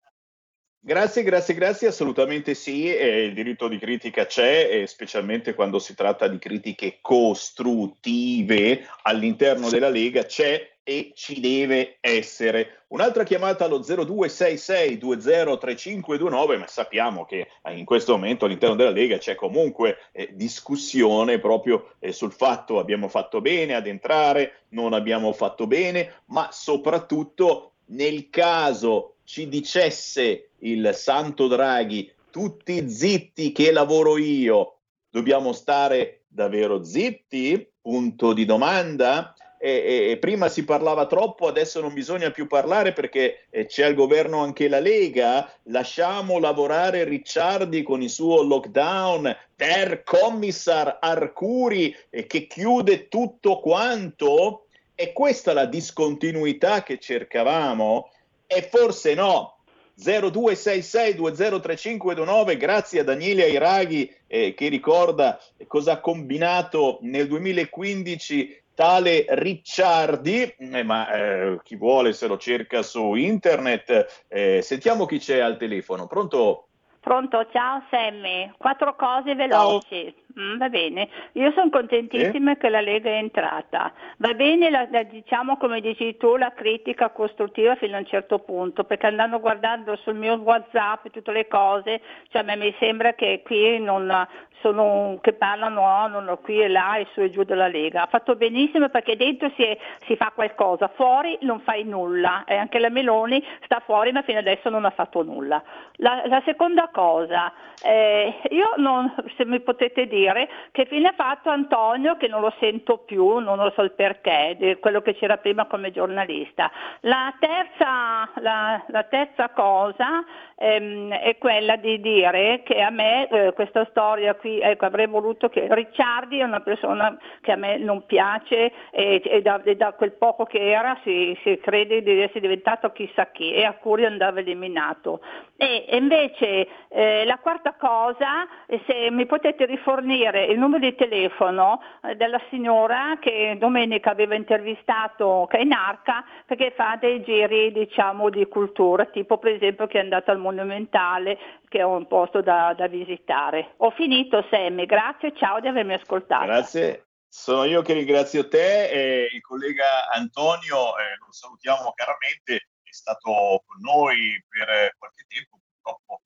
[0.87, 6.27] Grazie, grazie, grazie, assolutamente sì, e il diritto di critica c'è, specialmente quando si tratta
[6.27, 12.83] di critiche costruttive all'interno della Lega c'è e ci deve essere.
[12.89, 19.97] Un'altra chiamata allo 0266203529, ma sappiamo che in questo momento all'interno della Lega c'è comunque
[20.11, 26.21] eh, discussione proprio eh, sul fatto abbiamo fatto bene ad entrare, non abbiamo fatto bene,
[26.25, 34.79] ma soprattutto nel caso ci dicesse il santo Draghi tutti zitti che lavoro io,
[35.09, 37.71] dobbiamo stare davvero zitti?
[37.81, 39.33] Punto di domanda.
[39.57, 43.85] E, e, e, prima si parlava troppo, adesso non bisogna più parlare perché eh, c'è
[43.85, 45.49] al governo anche la Lega.
[45.63, 54.64] Lasciamo lavorare Ricciardi con il suo lockdown per commissar Arcuri eh, che chiude tutto quanto.
[54.95, 58.09] È questa la discontinuità che cercavamo?
[58.47, 59.57] E forse no,
[59.99, 65.37] 0266203529, grazie a Daniele Airaghi eh, che ricorda
[65.67, 72.81] cosa ha combinato nel 2015 tale Ricciardi, eh, ma eh, chi vuole se lo cerca
[72.83, 74.23] su internet.
[74.27, 76.07] Eh, sentiamo chi c'è al telefono.
[76.07, 76.67] Pronto?
[76.99, 78.51] Pronto, ciao Sammy.
[78.57, 80.13] Quattro cose veloci.
[80.13, 80.23] Ciao.
[80.37, 82.57] Mm, va bene, io sono contentissima eh?
[82.57, 83.93] che la Lega è entrata.
[84.17, 88.39] Va bene, la, la, diciamo come dici tu, la critica costruttiva fino a un certo
[88.39, 93.13] punto, perché andando guardando sul mio WhatsApp tutte le cose, cioè, a me mi sembra
[93.13, 94.27] che qui non
[94.65, 98.03] sono, che parlano oh, non, qui e là e su e giù della Lega.
[98.03, 99.77] Ha fatto benissimo perché dentro si, è,
[100.07, 104.39] si fa qualcosa, fuori non fai nulla e anche la Meloni sta fuori ma fino
[104.39, 105.61] adesso non ha fatto nulla.
[105.97, 111.13] La, la seconda cosa, eh, io non, se mi potete dire, dire che fine ha
[111.15, 115.15] fatto Antonio, che non lo sento più, non lo so il perché, di quello che
[115.15, 116.71] c'era prima come giornalista.
[117.01, 120.23] La terza, la, la terza cosa
[120.55, 125.49] ehm, è quella di dire che a me eh, questa storia qui, ecco, avrei voluto
[125.49, 129.93] che Ricciardi è una persona che a me non piace e, e, da, e da,
[129.93, 134.07] quel poco che era si, si, crede di essere diventato chissà chi e a Curio
[134.07, 135.21] andava eliminato.
[135.57, 138.47] E, e invece eh, la quarta cosa,
[138.85, 145.47] se mi potete rifornire il numero di telefono eh, della signora che domenica aveva intervistato
[145.49, 150.39] Cainarca perché fa dei giri diciamo di cultura, tipo per esempio che è andata al
[150.39, 151.37] monumentale
[151.67, 153.73] che è un posto da, da visitare.
[153.77, 156.45] Ho finito Sammy, grazie, ciao di avermi ascoltato.
[156.45, 162.91] Grazie, sono io che ringrazio te e il collega Antonio, eh, lo salutiamo caramente, è
[162.91, 166.21] stato con noi per qualche tempo, purtroppo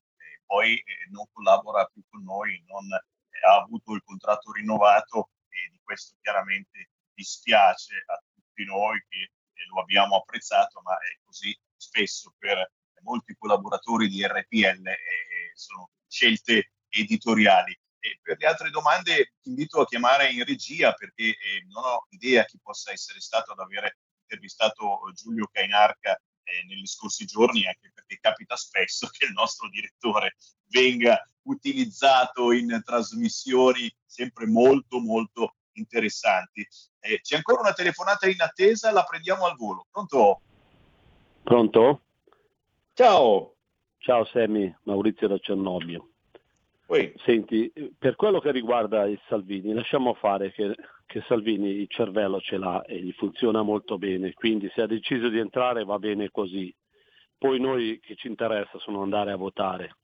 [0.46, 2.88] poi eh, non collabora più con noi, non
[3.42, 9.66] ha avuto il contratto rinnovato e di questo chiaramente dispiace a tutti noi che eh,
[9.74, 12.72] lo abbiamo apprezzato, ma è così spesso per
[13.02, 14.98] molti collaboratori di RPL e,
[15.54, 17.78] sono scelte editoriali.
[18.02, 22.06] E per le altre domande ti invito a chiamare in regia perché eh, non ho
[22.10, 26.18] idea chi possa essere stato ad aver intervistato Giulio Cainarca
[26.50, 30.36] eh, negli scorsi giorni, anche perché capita spesso che il nostro direttore
[30.68, 36.68] venga utilizzato in trasmissioni sempre molto molto interessanti.
[37.00, 39.88] Eh, c'è ancora una telefonata in attesa, la prendiamo al volo.
[39.92, 40.42] Pronto?
[41.44, 42.02] Pronto?
[42.94, 43.56] Ciao.
[43.98, 46.10] Ciao Sammy, Maurizio da Cernobbio.
[46.88, 47.14] Oui.
[47.24, 50.76] Senti, per quello che riguarda il Salvini, lasciamo fare che,
[51.10, 55.28] che, Salvini il cervello ce l'ha e gli funziona molto bene, quindi se ha deciso
[55.28, 56.74] di entrare va bene così.
[57.36, 59.96] Poi noi che ci interessa sono andare a votare,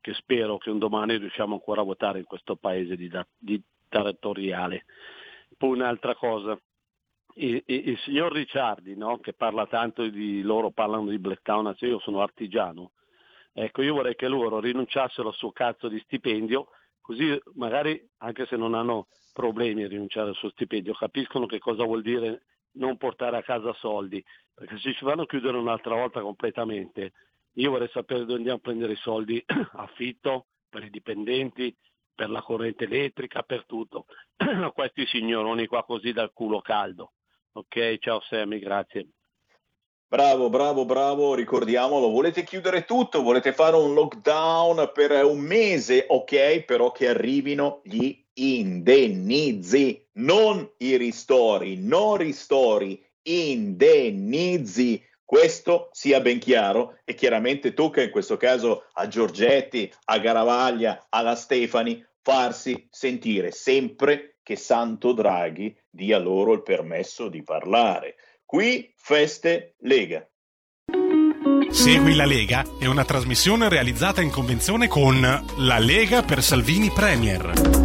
[0.00, 2.96] che spero che un domani riusciamo ancora a votare in questo paese
[3.36, 4.86] dittatoriale.
[5.58, 6.58] Poi un'altra cosa,
[7.34, 9.18] il, il signor Ricciardi, no?
[9.18, 12.92] che parla tanto di loro, parlano di Blacktown, io sono artigiano,
[13.52, 16.68] ecco io vorrei che loro rinunciassero al suo cazzo di stipendio,
[17.02, 21.84] così magari anche se non hanno problemi a rinunciare al suo stipendio, capiscono che cosa
[21.84, 22.44] vuol dire
[22.76, 24.24] non portare a casa soldi,
[24.54, 27.12] perché se ci vanno a chiudere un'altra volta completamente,
[27.54, 31.76] io vorrei sapere dove andiamo a prendere i soldi, affitto per i dipendenti,
[32.14, 34.06] per la corrente elettrica, per tutto.
[34.72, 37.12] Questi signoroni qua così dal culo caldo.
[37.52, 39.08] Ok, ciao Sammy, grazie.
[40.06, 46.62] Bravo, bravo, bravo, ricordiamolo, volete chiudere tutto, volete fare un lockdown per un mese, ok,
[46.62, 55.02] però che arrivino gli indennizi, non i ristori, non ristori, indennizi.
[55.24, 61.34] Questo sia ben chiaro e chiaramente tocca in questo caso a Giorgetti, a Garavaglia, alla
[61.34, 68.16] Stefani farsi sentire sempre che Santo Draghi dia loro il permesso di parlare.
[68.44, 70.28] Qui Feste Lega.
[71.70, 77.83] Segui la Lega è una trasmissione realizzata in convenzione con La Lega per Salvini Premier.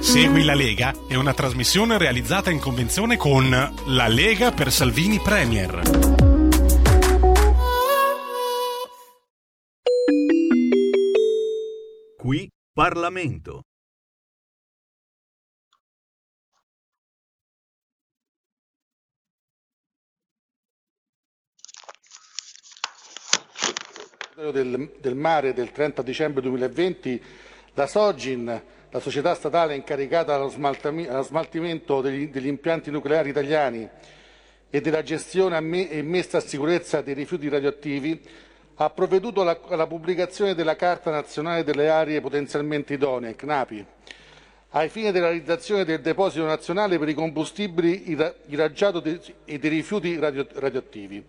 [0.08, 5.82] Segui la Lega è una trasmissione realizzata in convenzione con La Lega per Salvini Premier.
[12.16, 13.64] Qui Parlamento.
[24.38, 27.22] Del, del mare del 30 dicembre 2020
[27.74, 33.88] la Sogin la società statale incaricata allo, smaltimento degli, degli, impianti nucleari italiani
[34.70, 38.20] e della gestione e messa a sicurezza dei rifiuti radioattivi,
[38.76, 43.86] ha provveduto alla, alla pubblicazione della Carta nazionale delle aree potenzialmente idonee, CNAPI,
[44.70, 48.18] ai fini della realizzazione del deposito nazionale per i combustibili
[48.48, 49.04] irraggiato
[49.46, 51.24] e dei rifiuti radio, radioattivi.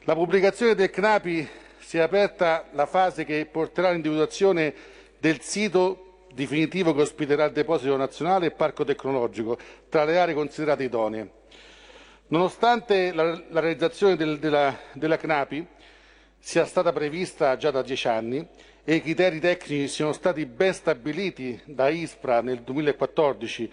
[0.00, 4.74] La pubblicazione del CNAPI si è aperta la fase che porterà all'individuazione
[5.18, 9.58] del sito definitivo che ospiterà il deposito nazionale e il parco tecnologico,
[9.88, 11.30] tra le aree considerate idonee.
[12.28, 15.66] Nonostante la, la realizzazione del, della, della CNAPI
[16.38, 18.46] sia stata prevista già da dieci anni
[18.84, 23.70] e i criteri tecnici siano stati ben stabiliti da ISPRA nel 2014,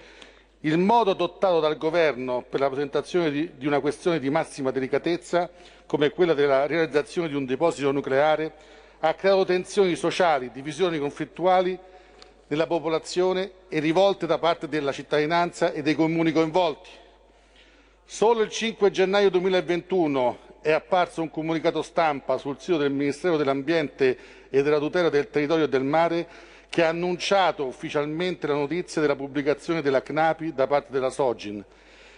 [0.61, 5.49] il modo adottato dal Governo per la presentazione di, di una questione di massima delicatezza,
[5.85, 8.53] come quella della realizzazione di un deposito nucleare,
[8.99, 11.79] ha creato tensioni sociali, divisioni conflittuali
[12.49, 16.89] della popolazione e rivolte da parte della cittadinanza e dei comuni coinvolti.
[18.03, 24.17] Solo il 5 gennaio 2021 è apparso un comunicato stampa sul sito del Ministero dell'Ambiente
[24.49, 26.27] e della tutela del territorio e del mare
[26.69, 31.63] che ha annunciato ufficialmente la notizia della pubblicazione della CNAPI da parte della Sogin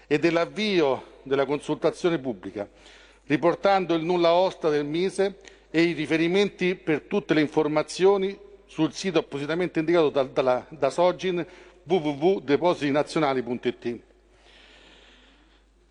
[0.07, 2.65] e dell'avvio della consultazione pubblica,
[3.25, 9.19] riportando il nulla osta del Mise e i riferimenti per tutte le informazioni sul sito
[9.19, 11.45] appositamente indicato da, da, da Sogin
[11.83, 13.99] www.depositinazionali.it.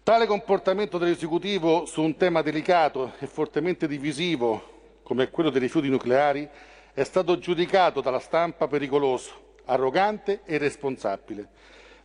[0.03, 6.49] Tale comportamento dell'esecutivo su un tema delicato e fortemente divisivo come quello dei rifiuti nucleari
[6.95, 11.49] è stato giudicato dalla stampa pericoloso, arrogante e irresponsabile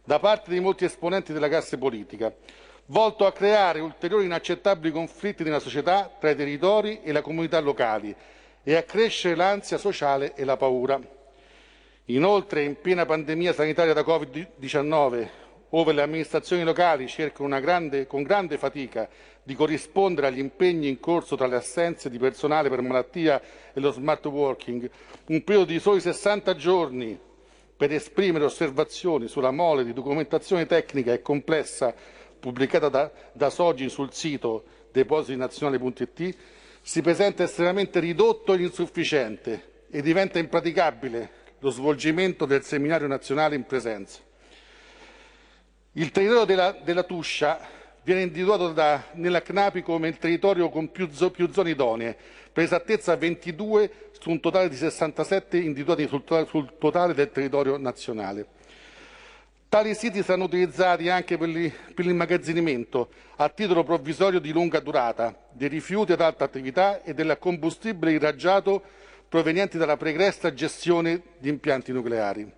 [0.04, 2.36] da parte di molti esponenti della classe politica,
[2.88, 8.14] volto a creare ulteriori inaccettabili conflitti nella società tra i territori e le comunità locali
[8.68, 8.84] e a
[9.36, 11.00] l'ansia sociale e la paura.
[12.06, 15.28] Inoltre, in piena pandemia sanitaria da Covid-19,
[15.70, 19.08] ove le amministrazioni locali cercano grande, con grande fatica
[19.44, 23.40] di corrispondere agli impegni in corso tra le assenze di personale per malattia
[23.72, 24.90] e lo smart working,
[25.28, 27.20] un periodo di soli 60 giorni
[27.78, 31.94] per esprimere osservazioni sulla mole di documentazione tecnica e complessa
[32.40, 36.38] pubblicata da, da Sogin sul sito depositinazionale.it,
[36.88, 43.66] si presenta estremamente ridotto e insufficiente e diventa impraticabile lo svolgimento del seminario nazionale in
[43.66, 44.20] presenza.
[45.94, 47.60] Il territorio della, della Tuscia
[48.04, 52.16] viene individuato da, nella CNAPI come il territorio con più, più zone idonee,
[52.54, 58.46] per esattezza 22 su un totale di 67 individuati sul, sul totale del territorio nazionale.
[59.76, 66.14] Tali siti saranno utilizzati anche per l'immagazzinamento a titolo provvisorio di lunga durata dei rifiuti
[66.14, 68.82] ad alta attività e del combustibile irraggiato
[69.28, 72.50] provenienti dalla pregressa gestione di impianti nucleari.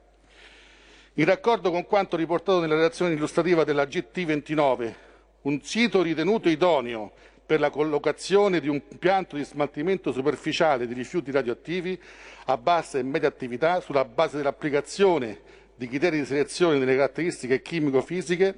[1.15, 4.93] In raccordo con quanto riportato nella relazione illustrativa della GT29,
[5.41, 7.13] un sito ritenuto idoneo
[7.43, 11.99] per la collocazione di un impianto di smaltimento superficiale di rifiuti radioattivi
[12.45, 18.55] a bassa e media attività sulla base dell'applicazione di criteri di selezione delle caratteristiche chimico-fisiche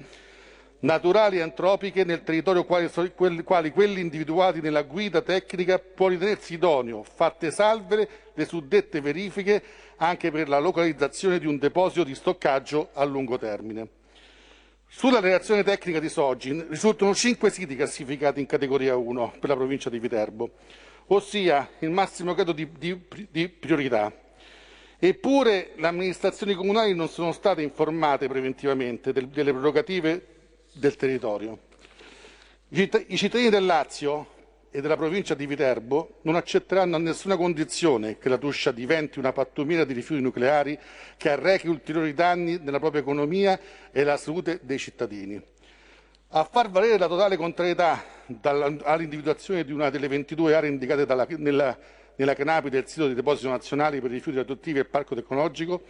[0.80, 2.90] naturali e antropiche nel territorio quali,
[3.44, 9.62] quali quelli individuati nella guida tecnica può ritenersi idoneo, fatte salve le suddette verifiche
[9.98, 13.88] anche per la localizzazione di un deposito di stoccaggio a lungo termine.
[14.88, 19.90] Sulla relazione tecnica di Sogin risultano cinque siti classificati in categoria 1 per la provincia
[19.90, 20.52] di Viterbo,
[21.08, 23.00] ossia il massimo grado di, di,
[23.30, 24.12] di priorità.
[25.02, 30.26] Eppure le amministrazioni comunali non sono state informate preventivamente del, delle prerogative
[30.74, 31.58] del territorio.
[32.68, 34.28] I cittadini del Lazio
[34.70, 39.32] e della provincia di Viterbo non accetteranno a nessuna condizione che la Tuscia diventi una
[39.32, 40.78] pattumiera di rifiuti nucleari
[41.16, 43.58] che arrechi ulteriori danni nella propria economia
[43.92, 45.42] e alla salute dei cittadini.
[46.32, 48.04] A far valere la totale contrarietà
[48.42, 51.76] all'individuazione di una delle 22 aree indicate dalla, nella,
[52.20, 55.84] nella CNAPI del sito di deposito nazionale per i rifiuti radioattivi e parco tecnologico,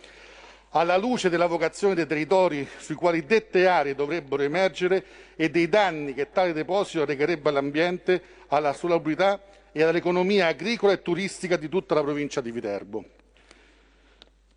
[0.70, 5.04] alla luce della vocazione dei territori sui quali dette aree dovrebbero emergere
[5.36, 11.58] e dei danni che tale deposito recherebbe all'ambiente, alla salubrità e all'economia agricola e turistica
[11.58, 13.04] di tutta la provincia di Viterbo.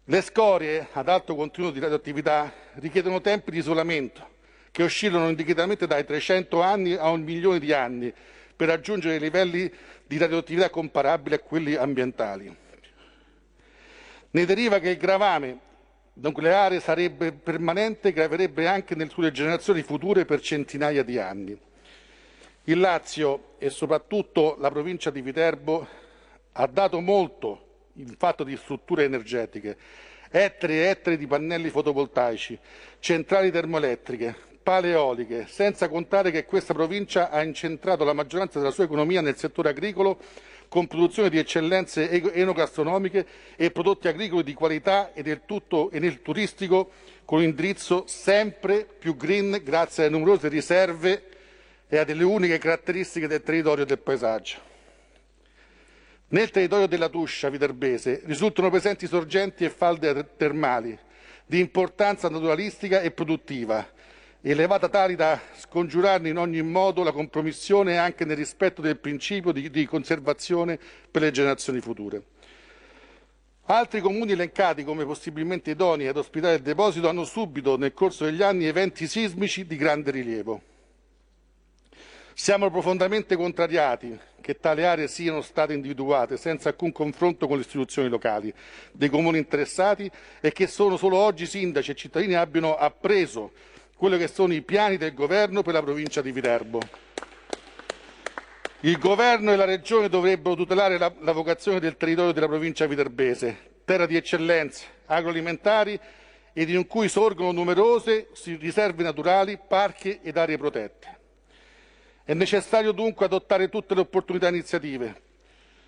[0.05, 4.29] Le scorie ad alto contenuto di radioattività richiedono tempi di isolamento
[4.71, 8.13] che oscillano indicatamente dai 300 anni a un milione di anni
[8.55, 9.73] per raggiungere livelli
[10.13, 12.55] di radioattività comparabili a quelli ambientali.
[14.33, 15.59] Ne deriva che il gravame
[16.15, 21.59] nucleare sarebbe permanente e graverebbe anche sulle generazioni future per centinaia di anni.
[22.65, 25.89] Il Lazio e soprattutto la provincia di Viterbo
[26.53, 29.79] ha dato molto in fatto di strutture energetiche,
[30.31, 32.59] ettari e ettari di pannelli fotovoltaici,
[32.99, 38.85] centrali termoelettriche, pale eoliche, senza contare che questa provincia ha incentrato la maggioranza della sua
[38.85, 40.19] economia nel settore agricolo
[40.69, 46.23] con produzione di eccellenze enogastronomiche e prodotti agricoli di qualità e, del tutto, e nel
[46.23, 46.93] turistico
[47.25, 51.25] con indirizzo sempre più green grazie alle numerose riserve
[51.89, 54.71] e a delle uniche caratteristiche del territorio e del paesaggio.
[56.29, 60.99] Nel territorio della Tuscia viterbese risultano presenti sorgenti e falde termali
[61.45, 63.87] di importanza naturalistica e produttiva,
[64.51, 69.71] elevata tali da scongiurarne in ogni modo la compromissione anche nel rispetto del principio di,
[69.71, 70.79] di conservazione
[71.11, 72.23] per le generazioni future.
[73.67, 78.43] Altri comuni elencati come possibilmente idonei ad ospitare il deposito hanno subito nel corso degli
[78.43, 80.61] anni eventi sismici di grande rilievo.
[82.35, 88.09] Siamo profondamente contrariati che tali aree siano state individuate senza alcun confronto con le istituzioni
[88.09, 88.53] locali
[88.91, 93.53] dei comuni interessati e che solo oggi sindaci e cittadini abbiano appreso
[94.03, 96.81] quelli che sono i piani del governo per la provincia di Viterbo.
[98.81, 103.75] Il governo e la regione dovrebbero tutelare la, la vocazione del territorio della provincia viterbese,
[103.85, 105.97] terra di eccellenze agroalimentari
[106.53, 111.19] ed in cui sorgono numerose riserve naturali, parchi ed aree protette.
[112.25, 115.23] È necessario dunque adottare tutte le opportunità iniziative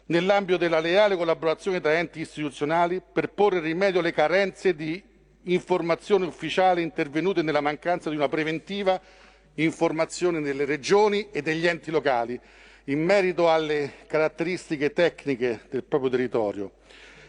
[0.07, 5.03] nell'ambito della leale collaborazione tra enti istituzionali per porre rimedio alle carenze di
[5.45, 9.01] informazioni ufficiali intervenute nella mancanza di una preventiva
[9.55, 12.39] informazione nelle regioni e degli enti locali
[12.85, 16.73] in merito alle caratteristiche tecniche del proprio territorio,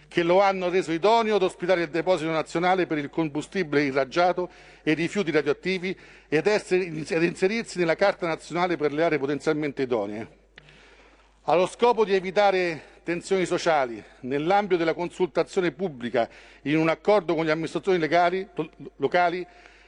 [0.08, 4.50] che lo hanno reso idoneo ad ospitare il deposito nazionale per il combustibile irraggiato
[4.84, 5.98] e i rifiuti radioattivi
[6.28, 10.44] ed, essere, ed inserirsi nella Carta nazionale per le aree potenzialmente idonee.
[11.44, 16.28] Allo scopo di evitare tensioni sociali nell'ambito della consultazione pubblica
[16.64, 18.46] in un accordo con le amministrazioni legali,
[18.96, 19.46] locali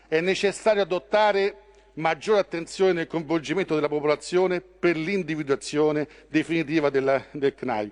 [0.07, 1.63] è necessario adottare
[1.93, 7.91] maggiore attenzione nel coinvolgimento della popolazione per l'individuazione definitiva della, del CNAI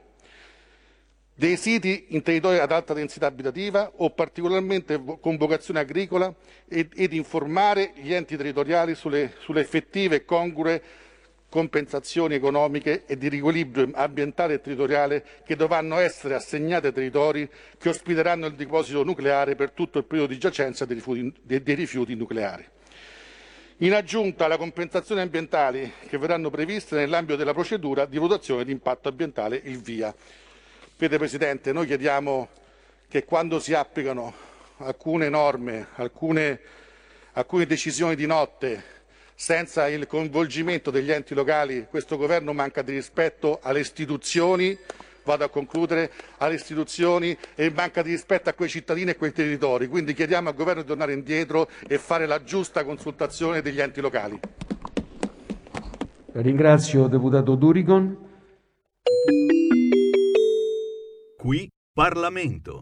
[1.37, 6.33] dei siti in territori ad alta densità abitativa o particolarmente con vocazione agricola
[6.65, 10.81] ed, ed informare gli enti territoriali sulle, sulle effettive e congrue
[11.55, 17.87] compensazioni economiche e di riequilibrio ambientale e territoriale che dovranno essere assegnate ai territori che
[17.87, 22.67] ospiteranno il deposito nucleare per tutto il periodo di giacenza dei rifiuti, dei rifiuti nucleari.
[23.77, 29.07] In aggiunta alle compensazioni ambientali che verranno previste nell'ambito della procedura di valutazione di impatto
[29.07, 30.13] ambientale, il VIA.
[30.97, 32.49] Vede Presidente, noi chiediamo
[33.07, 34.33] che quando si applicano
[34.79, 36.59] alcune norme, alcune,
[37.31, 38.94] alcune decisioni di notte
[39.35, 44.77] senza il coinvolgimento degli enti locali questo governo manca di rispetto alle istituzioni,
[45.25, 49.87] vado a concludere, alle istituzioni e manca di rispetto a quei cittadini e quei territori.
[49.87, 54.39] Quindi chiediamo al governo di tornare indietro e fare la giusta consultazione degli enti locali.
[56.31, 58.17] Ringrazio deputato Durigon.
[61.37, 62.81] Qui Parlamento.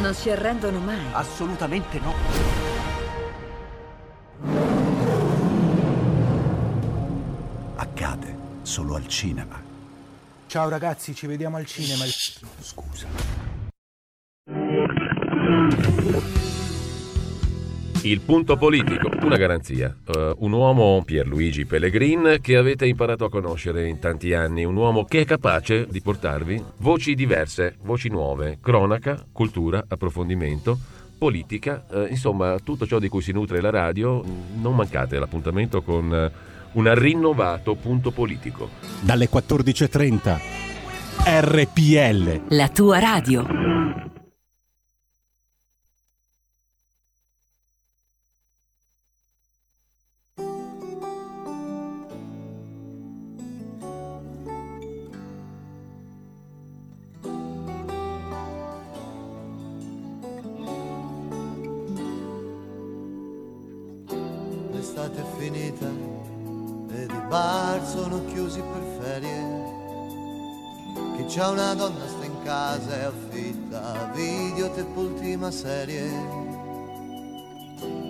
[0.00, 1.00] Non si arrendono mai.
[1.12, 2.14] Assolutamente no.
[7.76, 9.60] Accade solo al cinema.
[10.46, 12.04] Ciao ragazzi, ci vediamo al cinema.
[12.60, 13.45] Scusa.
[18.06, 19.92] Il punto politico, una garanzia.
[20.06, 24.62] Uh, un uomo, Pierluigi Pellegrin, che avete imparato a conoscere in tanti anni.
[24.62, 30.78] Un uomo che è capace di portarvi voci diverse, voci nuove, cronaca, cultura, approfondimento,
[31.18, 34.22] politica, uh, insomma tutto ciò di cui si nutre la radio.
[34.54, 38.70] Non mancate l'appuntamento con uh, un rinnovato punto politico.
[39.00, 40.38] Dalle 14.30.
[41.24, 42.54] RPL.
[42.54, 44.14] La tua radio.
[65.46, 65.86] Finita
[66.90, 69.74] ed i bar sono chiusi per ferie.
[71.16, 76.04] Chi c'ha una donna sta in casa e affitta video tape ultima serie.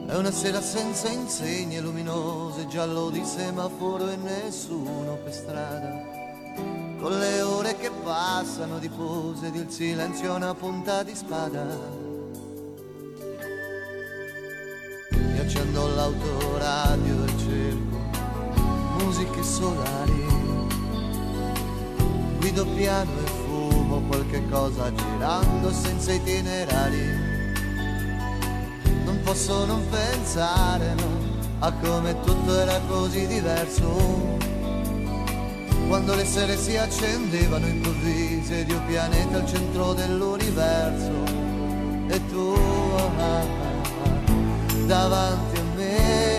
[0.07, 5.91] È una sera senza insegne luminose, giallo di semaforo e nessuno per strada.
[7.01, 12.06] Con le ore che passano di pose ed il silenzio è una punta di spada.
[15.47, 17.99] Accendo l'autoradio e cerco
[18.99, 20.25] musiche solari.
[22.39, 27.35] Guido piano e fumo qualche cosa girando senza itinerari.
[29.05, 31.09] Non posso non pensare no,
[31.61, 34.35] a come tutto era così diverso.
[35.87, 41.45] Quando le sere si accendevano improvvise di un pianeta al centro dell'universo.
[42.09, 42.55] E tu
[42.97, 43.66] ah, ah,
[44.87, 46.39] davanti a me.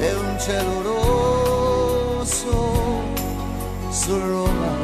[0.00, 2.52] E un cielo rosso
[3.90, 4.76] su Roma.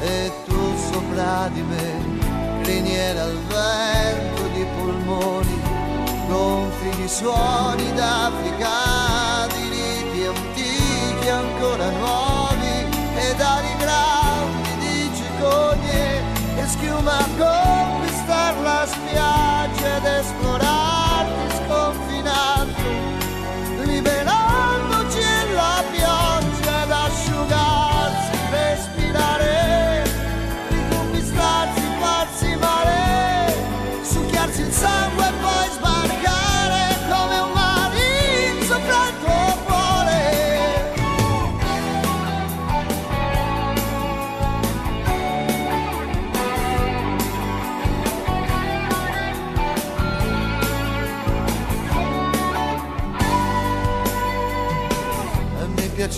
[0.00, 5.60] E tu sopra di me criniera al vento di polmoni
[6.28, 8.79] gonfi di suoni d'Africa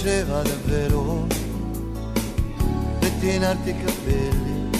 [0.02, 1.26] piaceva davvero
[2.98, 4.70] pettinarti i capelli.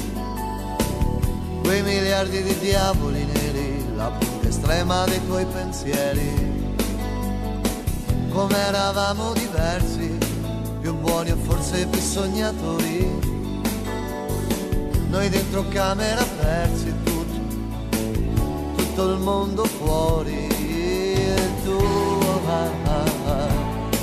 [1.63, 6.51] Quei miliardi di diavoli neri la punta estrema dei tuoi pensieri.
[8.31, 10.19] Come eravamo diversi
[10.81, 13.31] più buoni o forse più sognatori.
[15.09, 17.21] Noi dentro camera persi tutto
[18.75, 20.42] tutto il mondo fuori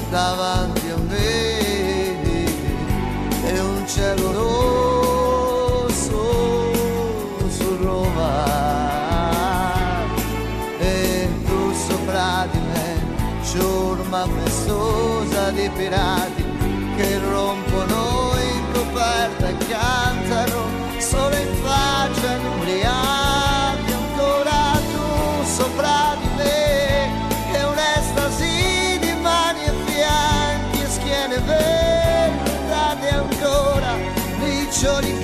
[0.10, 2.22] davanti a me
[3.46, 6.22] e un cielo rosso
[7.50, 8.46] su Roma
[10.80, 16.44] e tu sopra di me ciurma festosa di pirati
[16.96, 19.58] che rompono in coperta e
[34.80, 35.19] riccioli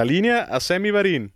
[0.00, 1.30] La linea a Sammy Varin.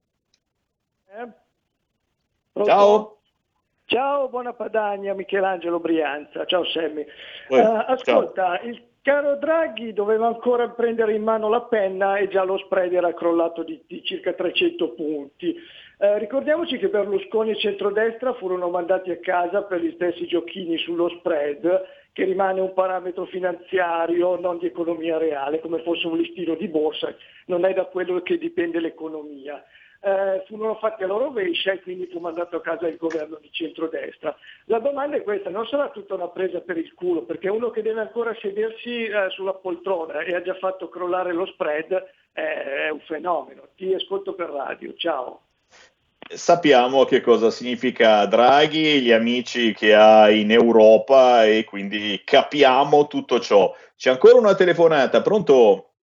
[2.52, 2.72] Pronto?
[2.72, 3.16] Ciao.
[3.86, 6.46] Ciao, buona Padagna, Michelangelo Brianza.
[6.46, 6.62] Ciao.
[6.62, 7.06] Uè,
[7.50, 12.58] Eh, ascolta, il caro Draghi doveva ancora prendere in mano la penna e già lo
[12.58, 15.56] spread era crollato di, di circa 300 punti.
[16.04, 21.10] Eh, ricordiamoci che Berlusconi e centrodestra furono mandati a casa per gli stessi giochini sullo
[21.10, 26.68] spread, che rimane un parametro finanziario, non di economia reale, come fosse un listino di
[26.68, 27.14] borsa,
[27.46, 29.64] non è da quello che dipende l'economia
[30.02, 34.36] eh, furono fatti alla rovescia e quindi fu mandato a casa il governo di centrodestra.
[34.66, 37.84] La domanda è questa, non sarà tutta una presa per il culo, perché uno che
[37.84, 41.92] deve ancora sedersi eh, sulla poltrona e ha già fatto crollare lo spread
[42.34, 43.68] eh, è un fenomeno.
[43.76, 45.42] Ti ascolto per radio, ciao.
[46.30, 53.40] Sappiamo che cosa significa Draghi, gli amici che ha in Europa e quindi capiamo tutto
[53.40, 53.74] ciò.
[53.96, 55.94] C'è ancora una telefonata, pronto?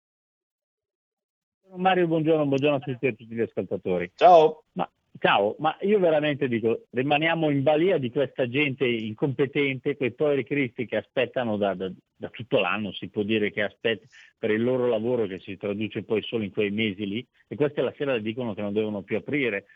[1.76, 4.10] Mario, buongiorno, buongiorno a tutti e a tutti gli ascoltatori.
[4.14, 4.64] Ciao.
[4.72, 10.44] Ma, ciao, ma io veramente dico, rimaniamo in balia di questa gente incompetente, quei poveri
[10.44, 14.08] cristi che aspettano da, da, da tutto l'anno, si può dire che aspettano
[14.38, 17.80] per il loro lavoro che si traduce poi solo in quei mesi lì, e queste
[17.80, 19.66] la sera dicono che non devono più aprire.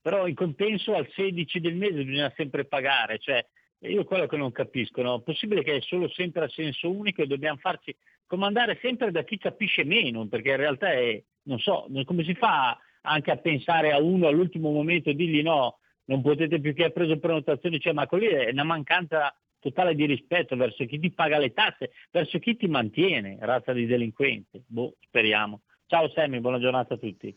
[0.00, 3.44] Però in compenso al 16 del mese bisogna sempre pagare, cioè
[3.80, 5.20] io quello che non capisco, no?
[5.20, 7.94] Possibile che è solo sempre a senso unico e dobbiamo farci
[8.26, 12.78] comandare sempre da chi capisce meno, perché in realtà è, non so, come si fa
[13.02, 16.90] anche a pensare a uno all'ultimo momento e dirgli no, non potete più che ha
[16.90, 21.38] preso prenotazioni, cioè, ma quelli è una mancanza totale di rispetto verso chi ti paga
[21.38, 24.62] le tasse, verso chi ti mantiene, razza di delinquenti.
[24.66, 25.62] Boh, speriamo.
[25.86, 27.36] Ciao Sammy, buona giornata a tutti.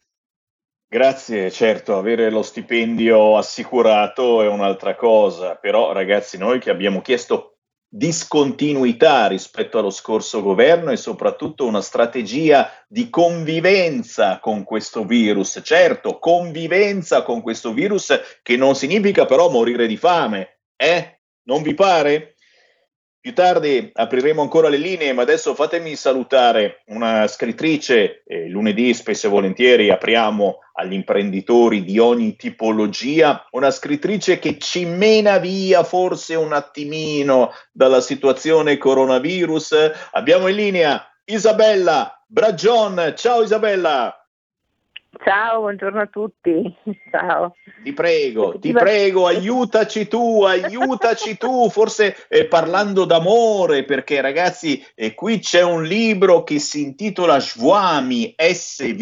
[0.93, 7.59] Grazie, certo, avere lo stipendio assicurato è un'altra cosa, però ragazzi, noi che abbiamo chiesto
[7.87, 15.61] discontinuità rispetto allo scorso governo e soprattutto una strategia di convivenza con questo virus.
[15.63, 21.21] Certo, convivenza con questo virus che non significa però morire di fame, eh?
[21.43, 22.35] Non vi pare?
[23.21, 28.23] Più tardi apriremo ancora le linee, ma adesso fatemi salutare una scrittrice.
[28.25, 34.85] Eh, lunedì spesso e volentieri apriamo agli imprenditori di ogni tipologia, una scrittrice che ci
[34.85, 39.91] mena via forse un attimino dalla situazione coronavirus.
[40.13, 43.13] Abbiamo in linea Isabella Bragion.
[43.15, 44.20] Ciao Isabella.
[45.19, 46.73] Ciao, buongiorno a tutti.
[47.11, 47.53] Ciao.
[47.83, 55.13] Ti prego, ti prego, aiutaci tu, aiutaci tu, forse eh, parlando d'amore, perché ragazzi, eh,
[55.13, 58.99] qui c'è un libro che si intitola Svami, S-W-A-M-I,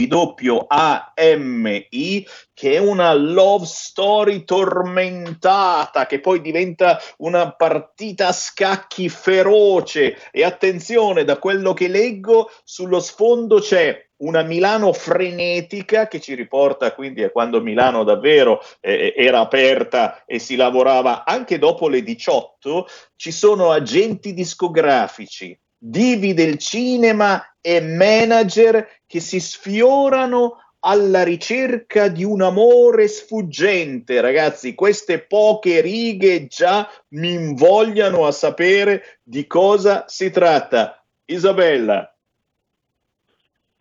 [2.56, 10.18] che è una love story tormentata, che poi diventa una partita a scacchi feroce.
[10.32, 16.94] E attenzione, da quello che leggo, sullo sfondo c'è una Milano frenetica che ci riporta
[16.94, 22.88] quindi a quando Milano davvero eh, era aperta e si lavorava anche dopo le 18,
[23.16, 32.24] ci sono agenti discografici, divi del cinema e manager che si sfiorano alla ricerca di
[32.24, 34.22] un amore sfuggente.
[34.22, 41.04] Ragazzi, queste poche righe già mi invogliano a sapere di cosa si tratta.
[41.26, 42.18] Isabella,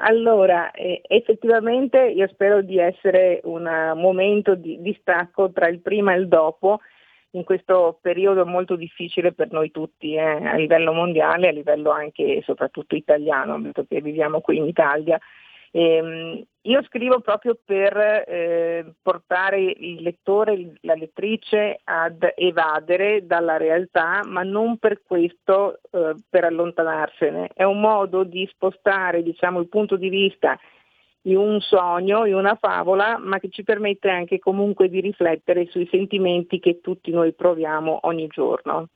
[0.01, 6.19] allora, eh, effettivamente io spero di essere un momento di distacco tra il prima e
[6.19, 6.81] il dopo
[7.33, 12.37] in questo periodo molto difficile per noi tutti, eh, a livello mondiale, a livello anche
[12.37, 15.19] e soprattutto italiano, visto che viviamo qui in Italia.
[15.71, 24.21] Eh, io scrivo proprio per eh, portare il lettore, la lettrice ad evadere dalla realtà,
[24.27, 27.51] ma non per questo eh, per allontanarsene.
[27.55, 30.59] È un modo di spostare diciamo, il punto di vista
[31.23, 35.89] in un sogno, in una favola, ma che ci permette anche comunque di riflettere sui
[35.91, 38.89] sentimenti che tutti noi proviamo ogni giorno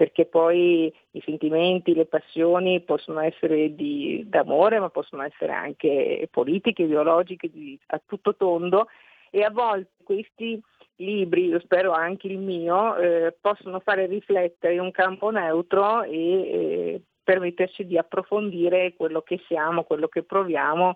[0.00, 6.84] perché poi i sentimenti, le passioni possono essere di, d'amore, ma possono essere anche politiche,
[6.84, 8.86] ideologiche, di, a tutto tondo
[9.28, 10.58] e a volte questi
[10.96, 17.02] libri, io spero anche il mio, eh, possono fare riflettere un campo neutro e eh,
[17.22, 20.94] permetterci di approfondire quello che siamo, quello che proviamo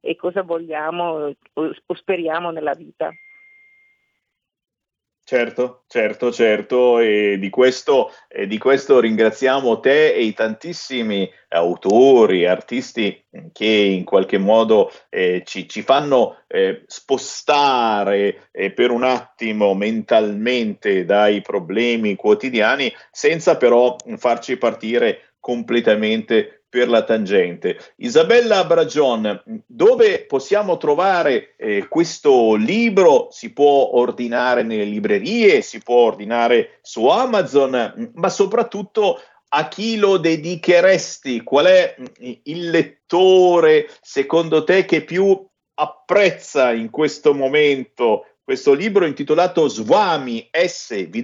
[0.00, 3.10] e cosa vogliamo o speriamo nella vita.
[5.28, 12.46] Certo, certo, certo, e di questo, e di questo ringraziamo te e i tantissimi autori,
[12.46, 19.74] artisti che in qualche modo eh, ci, ci, fanno eh, spostare eh, per un attimo
[19.74, 27.78] mentalmente dai problemi quotidiani senza però farci partire completamente per la tangente.
[27.96, 33.28] Isabella Bragion, dove possiamo trovare eh, questo libro?
[33.30, 40.18] Si può ordinare nelle librerie, si può ordinare su Amazon, ma soprattutto a chi lo
[40.18, 41.42] dedicheresti?
[41.42, 41.96] Qual è
[42.42, 51.14] il lettore, secondo te, che più apprezza in questo momento questo libro intitolato Swami S-W-A-M-I?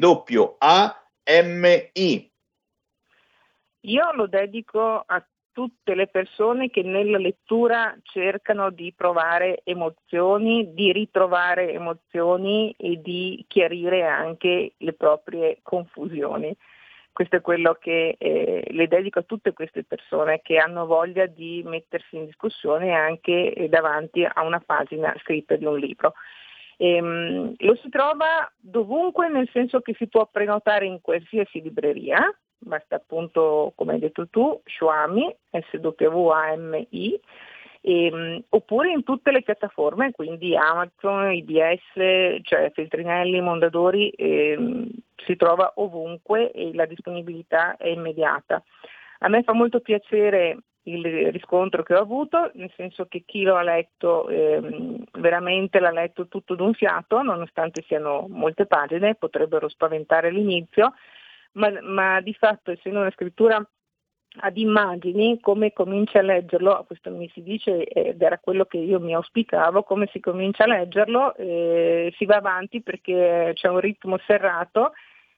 [3.85, 10.93] Io lo dedico a tutte le persone che nella lettura cercano di provare emozioni, di
[10.93, 16.57] ritrovare emozioni e di chiarire anche le proprie confusioni.
[17.12, 21.62] Questo è quello che eh, le dedico a tutte queste persone che hanno voglia di
[21.65, 26.15] mettersi in discussione anche eh, davanti a una pagina scritta di un libro.
[26.79, 32.19] Ehm, lo si trova dovunque, nel senso che si può prenotare in qualsiasi libreria,
[32.63, 37.21] basta appunto, come hai detto tu, Swami, S-W-A-M-I,
[37.81, 44.89] E, ehm, oppure in tutte le piattaforme, quindi Amazon, IBS, cioè Feltrinelli, Mondadori, eh,
[45.27, 48.63] si trova ovunque e la disponibilità è immediata.
[49.21, 53.55] A me fa molto piacere il riscontro che ho avuto, nel senso che chi lo
[53.55, 54.61] ha letto eh,
[55.13, 60.95] veramente l'ha letto tutto d'un fiato, nonostante siano molte pagine, potrebbero spaventare l'inizio,
[61.53, 63.65] ma, ma di fatto essendo una scrittura
[64.35, 68.99] ad immagini, come comincia a leggerlo, questo mi si dice ed era quello che io
[68.99, 74.19] mi auspicavo, come si comincia a leggerlo, eh, si va avanti perché c'è un ritmo
[74.27, 74.93] serrato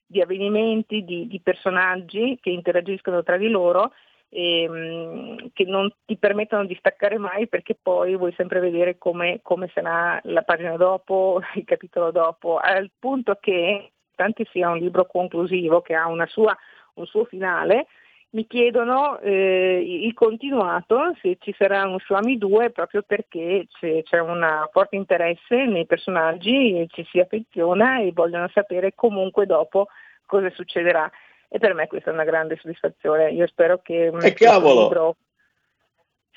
[0.06, 3.92] di avvenimenti, di, di personaggi che interagiscono tra di loro
[4.34, 9.70] ehm, che non ti permettono di staccare mai perché poi vuoi sempre vedere come, come
[9.72, 15.80] sarà la pagina dopo, il capitolo dopo, al punto che, tanto sia un libro conclusivo
[15.80, 16.56] che ha sua,
[16.94, 17.86] un suo finale,
[18.30, 24.18] mi chiedono eh, il continuato, se ci sarà un Swami 2, proprio perché c'è, c'è
[24.18, 29.86] un forte interesse nei personaggi, ci si affeziona e vogliono sapere comunque dopo
[30.26, 31.08] cosa succederà
[31.48, 33.30] e per me questa è una grande soddisfazione.
[33.30, 34.06] Io spero che...
[34.06, 34.82] E cavolo!
[34.82, 35.16] Libro...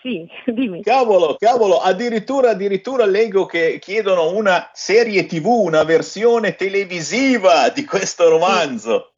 [0.02, 0.82] Sì, dimmi.
[0.84, 8.30] Cavolo, cavolo, addirittura, addirittura leggo che chiedono una serie tv, una versione televisiva di questo
[8.30, 9.12] romanzo.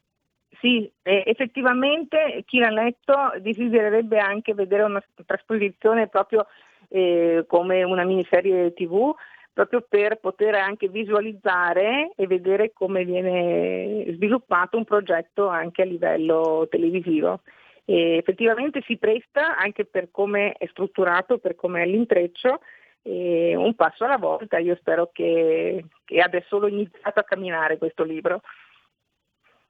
[0.49, 6.47] Sì, sì effettivamente chi l'ha letto desidererebbe anche vedere una trasposizione proprio
[6.89, 9.13] eh, come una miniserie tv
[9.53, 16.65] proprio per poter anche visualizzare e vedere come viene sviluppato un progetto anche a livello
[16.69, 17.41] televisivo.
[17.89, 22.59] E effettivamente si presta anche per come è strutturato, per come è l'intreccio,
[23.01, 24.59] un passo alla volta.
[24.59, 28.41] Io spero che, che abbia solo iniziato a camminare questo libro.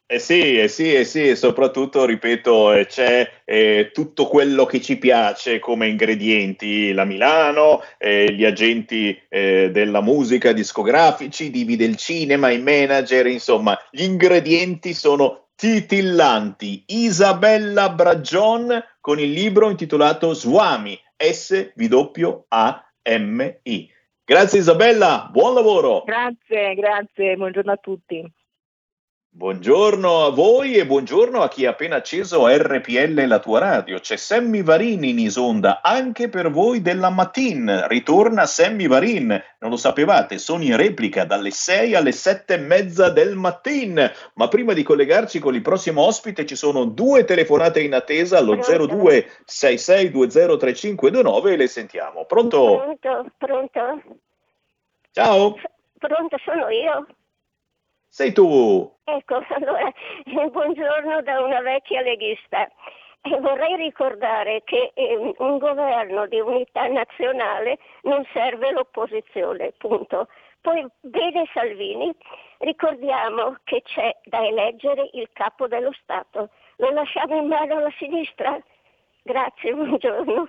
[0.05, 4.97] Eh sì, eh sì, eh sì, soprattutto, ripeto, eh, c'è eh, tutto quello che ci
[4.97, 12.49] piace come ingredienti, la Milano, eh, gli agenti eh, della musica, discografici, divi del cinema,
[12.49, 16.85] i manager, insomma, gli ingredienti sono titillanti.
[16.87, 21.77] Isabella Bragion con il libro intitolato Swami, S-W-A-M-I.
[24.23, 26.03] Grazie Isabella, buon lavoro.
[26.05, 28.25] Grazie, grazie, buongiorno a tutti.
[29.31, 33.99] Buongiorno a voi e buongiorno a chi ha appena acceso RPL la tua radio.
[33.99, 37.85] C'è Sammy Varin in isonda anche per voi della mattina.
[37.85, 39.27] Ritorna Sammy Varin,
[39.59, 44.09] non lo sapevate, sono in replica dalle 6 alle 7 e mezza del mattino.
[44.33, 48.55] Ma prima di collegarci con il prossimo ospite ci sono due telefonate in attesa allo
[48.55, 52.25] 0266203529 e le sentiamo.
[52.25, 52.77] Pronto?
[52.77, 54.01] Pronto, pronto.
[55.11, 55.55] Ciao.
[55.99, 57.05] Pronto, sono io.
[58.09, 58.91] Sei tu.
[59.03, 62.67] Ecco, allora, eh, buongiorno da una vecchia leghista.
[63.21, 70.27] E vorrei ricordare che eh, un governo di unità nazionale non serve l'opposizione, punto.
[70.61, 72.13] Poi vede Salvini,
[72.59, 76.49] ricordiamo che c'è da eleggere il capo dello Stato.
[76.77, 78.59] Lo lasciamo in mano alla sinistra?
[79.21, 80.47] Grazie, buongiorno.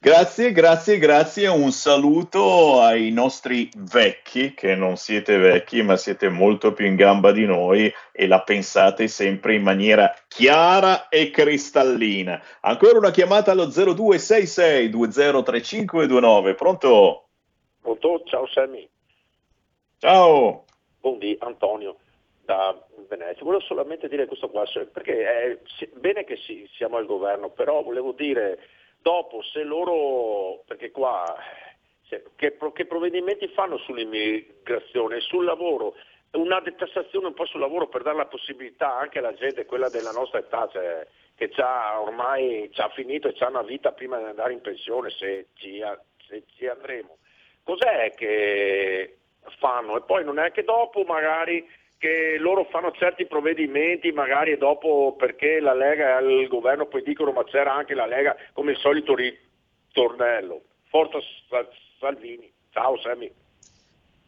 [0.00, 1.48] Grazie, grazie, grazie.
[1.48, 7.32] Un saluto ai nostri vecchi, che non siete vecchi, ma siete molto più in gamba
[7.32, 12.40] di noi e la pensate sempre in maniera chiara e cristallina.
[12.60, 16.54] Ancora una chiamata allo 0266 203529.
[16.54, 17.28] Pronto?
[17.80, 18.22] Pronto?
[18.24, 18.88] Ciao Sammy.
[19.98, 20.64] Ciao.
[21.00, 21.96] Buondì, Antonio
[22.44, 22.72] da
[23.08, 23.42] Venezia.
[23.42, 24.62] Volevo solamente dire questo qua,
[24.92, 25.58] perché è
[25.94, 28.58] bene che sì, siamo al governo, però volevo dire
[29.00, 31.36] Dopo, se loro, perché qua,
[32.08, 35.94] se, che, che provvedimenti fanno sull'immigrazione, sul lavoro?
[36.32, 40.10] Una detassazione un po' sul lavoro per dare la possibilità anche alla gente, quella della
[40.10, 44.52] nostra età, cioè, che già ormai ha finito e ha una vita prima di andare
[44.52, 45.82] in pensione, se ci,
[46.26, 47.16] se ci andremo.
[47.62, 49.16] Cos'è che
[49.58, 49.96] fanno?
[49.96, 51.66] E poi non è che dopo magari
[51.98, 57.32] che loro fanno certi provvedimenti magari dopo perché la Lega e il governo poi dicono
[57.32, 60.62] ma c'era anche la Lega come il solito ritornello.
[60.88, 61.18] Forza
[61.98, 62.50] Salvini.
[62.70, 63.30] Ciao Sammy.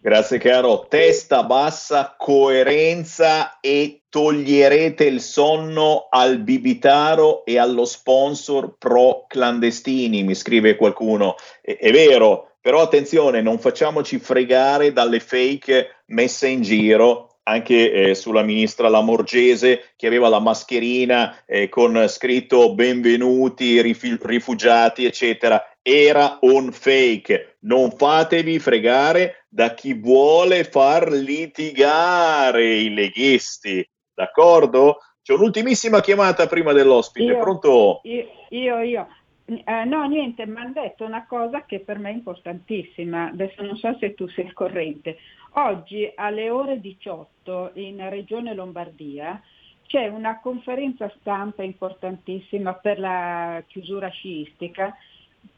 [0.02, 9.26] Grazie caro, testa bassa, coerenza e toglierete il sonno al bibitaro e allo sponsor pro
[9.28, 11.34] clandestini, mi scrive qualcuno.
[11.60, 18.14] È, è vero, però attenzione, non facciamoci fregare dalle fake messe in giro anche eh,
[18.14, 26.38] sulla ministra Lamorgese che aveva la mascherina eh, con scritto benvenuti rifi- rifugiati eccetera era
[26.42, 33.84] un fake non fatevi fregare da chi vuole far litigare i leghisti
[34.20, 34.98] d'accordo?
[35.22, 38.00] C'è un'ultimissima chiamata prima dell'ospite io, pronto?
[38.04, 39.06] Io, io, io.
[39.50, 43.76] Eh, no, niente, mi hanno detto una cosa che per me è importantissima, adesso non
[43.76, 45.18] so se tu sei al corrente.
[45.54, 49.42] Oggi alle ore 18 in Regione Lombardia
[49.86, 54.96] c'è una conferenza stampa importantissima per la chiusura sciistica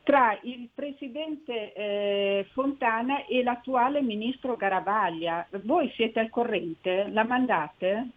[0.03, 5.47] tra il presidente eh, Fontana e l'attuale ministro Garavaglia.
[5.65, 7.09] Voi siete al corrente?
[7.11, 8.09] La mandate?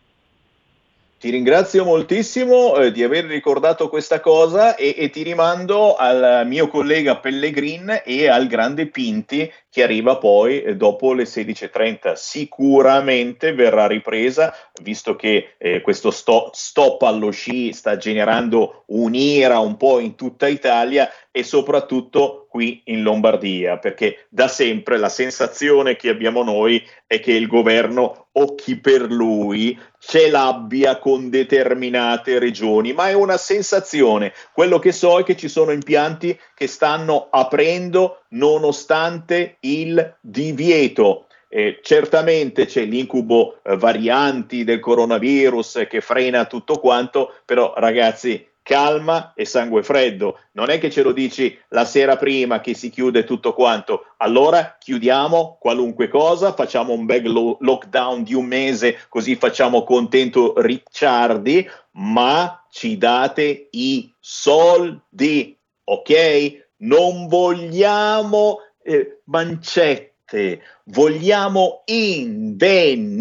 [1.25, 6.67] Ti ringrazio moltissimo eh, di aver ricordato questa cosa e, e, ti rimando al mio
[6.67, 12.13] collega Pellegrin e al grande Pinti che arriva poi eh, dopo le 16.30.
[12.13, 14.53] Sicuramente verrà ripresa,
[14.83, 20.47] visto che eh, questo sto- stop allo sci sta generando un'ira un po' in tutta
[20.47, 27.19] Italia e soprattutto qui in Lombardia, perché da sempre la sensazione che abbiamo noi è
[27.19, 33.37] che il governo o chi per lui ce l'abbia con determinate regioni, ma è una
[33.37, 34.33] sensazione.
[34.53, 41.25] Quello che so è che ci sono impianti che stanno aprendo nonostante il divieto.
[41.49, 49.33] Eh, certamente c'è l'incubo eh, varianti del coronavirus che frena tutto quanto, però ragazzi calma
[49.35, 50.39] e sangue freddo.
[50.53, 54.15] Non è che ce lo dici la sera prima che si chiude tutto quanto.
[54.17, 60.55] Allora chiudiamo qualunque cosa, facciamo un big lo- lockdown di un mese, così facciamo contento
[60.57, 66.69] Ricciardi, ma ci date i soldi, ok?
[66.77, 73.13] Non vogliamo eh, mancette, vogliamo indennizi.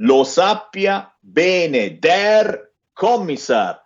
[0.00, 3.85] Lo sappia bene der Commissar.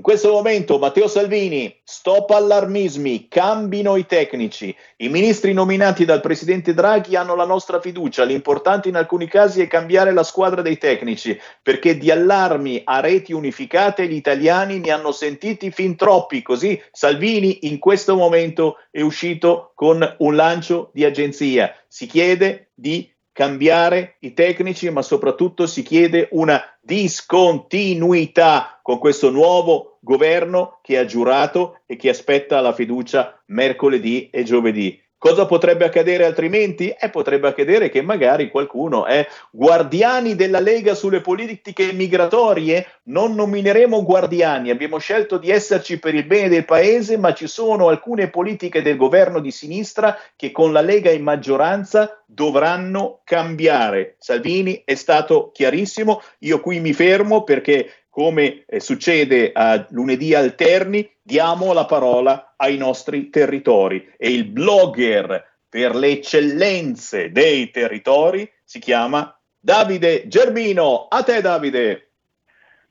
[0.00, 4.74] In questo momento Matteo Salvini, stop allarmismi, cambino i tecnici.
[4.96, 8.24] I ministri nominati dal presidente Draghi hanno la nostra fiducia.
[8.24, 13.34] L'importante in alcuni casi è cambiare la squadra dei tecnici, perché di allarmi a reti
[13.34, 16.40] unificate gli italiani ne hanno sentiti fin troppi.
[16.40, 21.74] Così Salvini in questo momento è uscito con un lancio di agenzia.
[21.88, 29.89] Si chiede di cambiare i tecnici, ma soprattutto si chiede una discontinuità con questo nuovo
[30.00, 35.00] governo che ha giurato e che aspetta la fiducia mercoledì e giovedì.
[35.20, 36.88] Cosa potrebbe accadere altrimenti?
[36.98, 42.86] Eh, potrebbe accadere che magari qualcuno è guardiani della Lega sulle politiche migratorie.
[43.02, 47.88] Non nomineremo guardiani, abbiamo scelto di esserci per il bene del paese, ma ci sono
[47.88, 54.16] alcune politiche del governo di sinistra che con la Lega in maggioranza dovranno cambiare.
[54.20, 61.08] Salvini è stato chiarissimo, io qui mi fermo perché come eh, succede a lunedì alterni,
[61.22, 68.80] diamo la parola ai nostri territori e il blogger per le eccellenze dei territori si
[68.80, 71.06] chiama Davide Germino.
[71.08, 72.08] A te Davide.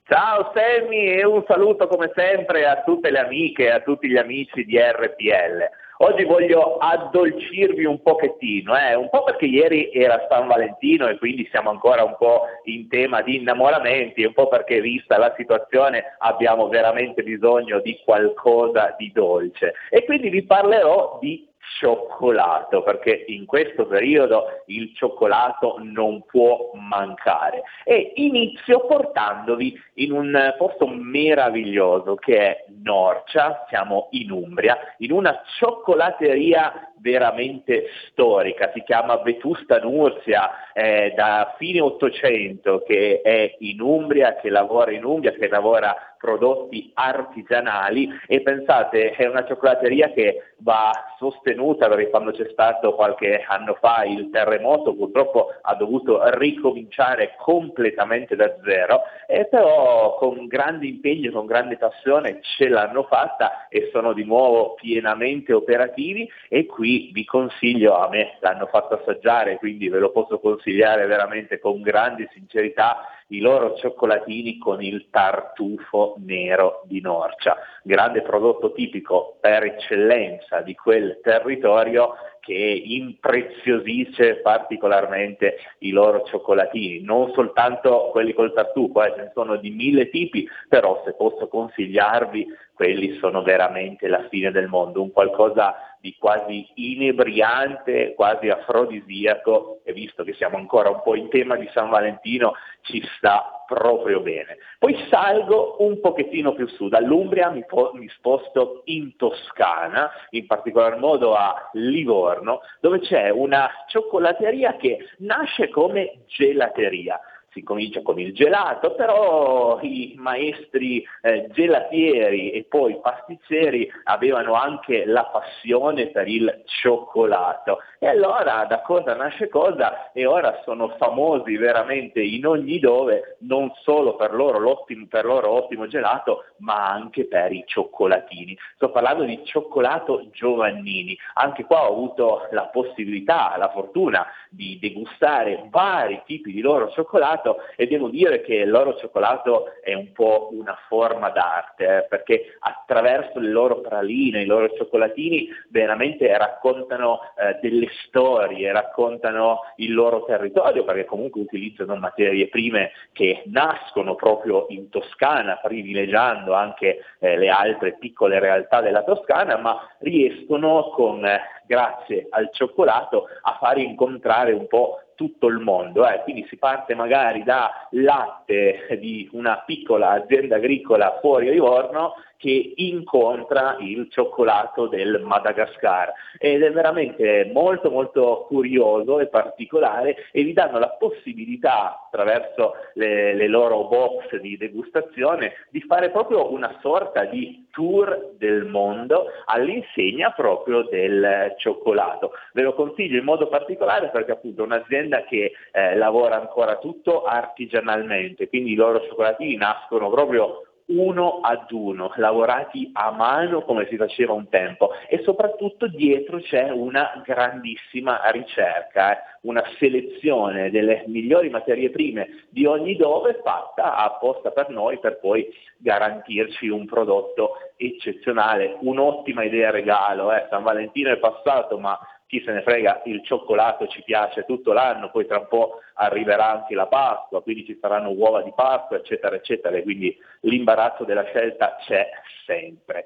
[0.07, 4.17] Ciao Sammy e un saluto come sempre a tutte le amiche e a tutti gli
[4.17, 5.69] amici di RPL.
[6.01, 8.95] Oggi voglio addolcirvi un pochettino, eh?
[8.95, 13.21] un po' perché ieri era San Valentino e quindi siamo ancora un po' in tema
[13.21, 19.73] di innamoramenti, un po' perché vista la situazione abbiamo veramente bisogno di qualcosa di dolce.
[19.89, 27.63] E quindi vi parlerò di cioccolato, perché in questo periodo il cioccolato non può mancare.
[27.83, 35.41] E inizio portandovi in un posto meraviglioso che è Norcia, siamo in Umbria, in una
[35.57, 44.35] cioccolateria veramente storica, si chiama Vetusta Nursia, è da fine Ottocento che è in Umbria,
[44.35, 48.09] che lavora in Umbria, che lavora prodotti artigianali.
[48.27, 54.03] E pensate è una cioccolateria che va sostenuta perché quando c'è stato qualche anno fa
[54.03, 59.03] il terremoto purtroppo ha dovuto ricominciare completamente da zero.
[59.27, 64.73] E però con grande impegno, con grande passione ce l'hanno fatta e sono di nuovo
[64.73, 66.29] pienamente operativi.
[66.49, 71.59] E qui vi consiglio, a me l'hanno fatto assaggiare quindi ve lo posso consigliare veramente
[71.59, 79.37] con grande sincerità i loro cioccolatini con il tartufo nero di Norcia, grande prodotto tipico
[79.39, 88.53] per eccellenza di quel territorio che impreziosisce particolarmente i loro cioccolatini, non soltanto quelli col
[88.53, 92.47] tartufo, eh, ce ne sono di mille tipi, però se posso consigliarvi,
[92.79, 99.91] quelli sono veramente la fine del mondo, un qualcosa di quasi inebriante, quasi afrodisiaco e
[99.91, 102.53] visto che siamo ancora un po' in tema di San Valentino
[102.83, 104.59] ci sta proprio bene.
[104.79, 110.97] Poi salgo un pochettino più su, dall'Umbria mi, po- mi sposto in Toscana, in particolar
[110.99, 117.19] modo a Livorno, dove c'è una cioccolateria che nasce come gelateria
[117.59, 125.05] si comincia con il gelato, però i maestri eh, gelatieri e poi pasticceri avevano anche
[125.05, 127.79] la passione per il cioccolato.
[127.99, 133.71] E allora da cosa nasce cosa e ora sono famosi veramente in ogni dove, non
[133.83, 138.57] solo per loro, per loro ottimo gelato, ma anche per i cioccolatini.
[138.75, 141.17] Sto parlando di cioccolato Giovannini.
[141.33, 147.48] Anche qua ho avuto la possibilità, la fortuna di degustare vari tipi di loro cioccolato
[147.75, 153.39] e devo dire che loro cioccolato è un po' una forma d'arte, eh, perché attraverso
[153.39, 160.83] le loro praline, i loro cioccolatini veramente raccontano eh, delle storie, raccontano il loro territorio,
[160.83, 167.97] perché comunque utilizzano materie prime che nascono proprio in Toscana, privilegiando anche eh, le altre
[167.97, 174.67] piccole realtà della Toscana, ma riescono con, eh, grazie al cioccolato, a far incontrare un
[174.67, 176.07] po' tutto il mondo.
[176.07, 176.21] Eh.
[176.23, 183.75] Quindi si parte magari da latte di una piccola azienda agricola fuori Livorno che incontra
[183.81, 190.79] il cioccolato del Madagascar ed è veramente molto molto curioso e particolare e vi danno
[190.79, 197.67] la possibilità attraverso le, le loro box di degustazione di fare proprio una sorta di
[197.71, 202.31] tour del mondo all'insegna proprio del cioccolato.
[202.53, 207.23] Ve lo consiglio in modo particolare perché appunto è un'azienda che eh, lavora ancora tutto
[207.23, 213.97] artigianalmente, quindi i loro cioccolatini nascono proprio uno ad uno, lavorati a mano come si
[213.97, 219.37] faceva un tempo e soprattutto dietro c'è una grandissima ricerca, eh?
[219.41, 225.47] una selezione delle migliori materie prime di ogni dove fatta apposta per noi per poi
[225.77, 230.47] garantirci un prodotto eccezionale, un'ottima idea regalo, eh?
[230.49, 231.97] San Valentino è passato ma
[232.29, 236.51] chi se ne frega, il cioccolato ci piace tutto l'anno, poi tra un po' arriverà
[236.51, 241.23] anche la Pasqua, quindi ci saranno uova di Pasqua, eccetera, eccetera, e quindi l'imbarazzo della
[241.23, 242.07] scelta c'è
[242.45, 243.05] sempre.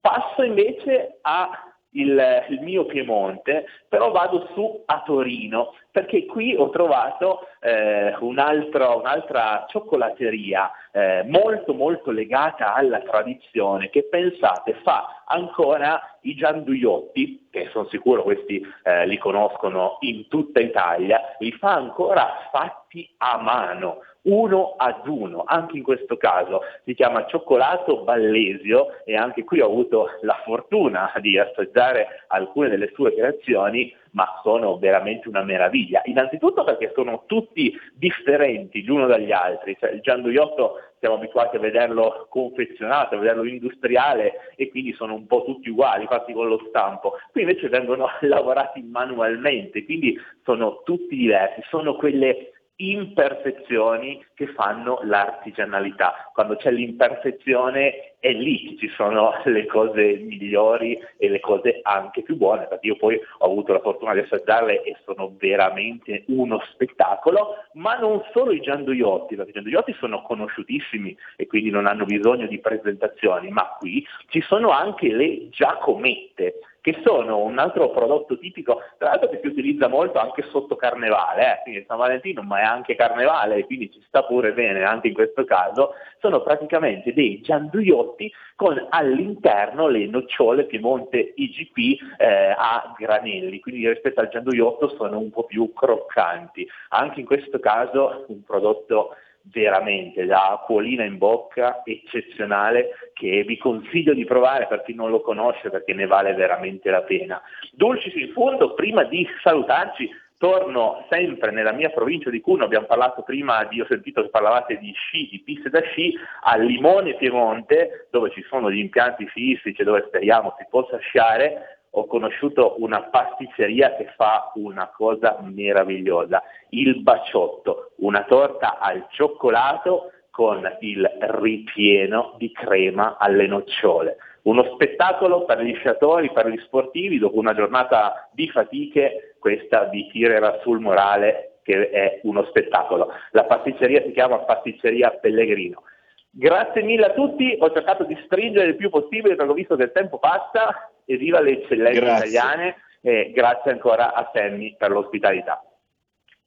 [0.00, 6.70] Passo invece a il, il, mio Piemonte, però vado su a Torino, perché qui ho
[6.70, 15.24] trovato eh, un altro, un'altra cioccolateria eh, molto molto legata alla tradizione, che pensate fa
[15.26, 21.74] ancora i gianduiotti, che sono sicuro questi eh, li conoscono in tutta Italia, li fa
[21.74, 29.02] ancora fatti a mano uno ad uno, anche in questo caso si chiama cioccolato ballesio
[29.04, 34.76] e anche qui ho avuto la fortuna di assaggiare alcune delle sue creazioni ma sono
[34.76, 36.02] veramente una meraviglia.
[36.04, 42.26] Innanzitutto perché sono tutti differenti l'uno dagli altri, cioè, il gianduiotto siamo abituati a vederlo
[42.28, 47.18] confezionato, a vederlo industriale e quindi sono un po' tutti uguali, fatti con lo stampo.
[47.32, 52.52] Qui invece vengono lavorati manualmente, quindi sono tutti diversi, sono quelle
[52.88, 56.30] imperfezioni che fanno l'artigianalità.
[56.32, 62.22] Quando c'è l'imperfezione è lì che ci sono le cose migliori e le cose anche
[62.22, 66.60] più buone, perché io poi ho avuto la fortuna di assaggiarle e sono veramente uno
[66.72, 72.04] spettacolo, ma non solo i gianduiotti, perché i gianduiotti sono conosciutissimi e quindi non hanno
[72.04, 78.38] bisogno di presentazioni, ma qui ci sono anche le giacomette che sono un altro prodotto
[78.38, 81.62] tipico, tra l'altro che si utilizza molto anche sotto carnevale, eh?
[81.62, 85.44] quindi San Valentino ma è anche carnevale, quindi ci sta pure bene anche in questo
[85.44, 93.88] caso, sono praticamente dei gianduiotti con all'interno le nocciole Piemonte IGP eh, a granelli, quindi
[93.88, 96.68] rispetto al gianduiotto sono un po' più croccanti.
[96.90, 99.14] Anche in questo caso un prodotto
[99.52, 105.20] veramente da acquolina in bocca eccezionale che vi consiglio di provare per chi non lo
[105.20, 107.40] conosce perché ne vale veramente la pena.
[107.72, 110.08] Dulcis in fondo, prima di salutarci,
[110.40, 114.78] torno sempre nella mia provincia di Cuneo, abbiamo parlato prima, di, ho sentito che parlavate
[114.78, 116.14] di sci, di piste da sci,
[116.44, 121.79] a Limone Piemonte, dove ci sono gli impianti sciistici e dove speriamo si possa sciare,
[121.90, 130.12] ho conosciuto una pasticceria che fa una cosa meravigliosa, il baciotto, una torta al cioccolato
[130.30, 134.16] con il ripieno di crema alle nocciole.
[134.42, 140.08] Uno spettacolo per gli sciatori, per gli sportivi, dopo una giornata di fatiche, questa vi
[140.10, 143.12] tirerà sul morale che è uno spettacolo.
[143.32, 145.82] La pasticceria si chiama Pasticceria Pellegrino.
[146.30, 149.82] Grazie mille a tutti, ho cercato di stringere il più possibile perché ho visto che
[149.82, 152.28] il tempo passa e viva le eccellenze grazie.
[152.28, 155.60] italiane e grazie ancora a Sammy per l'ospitalità.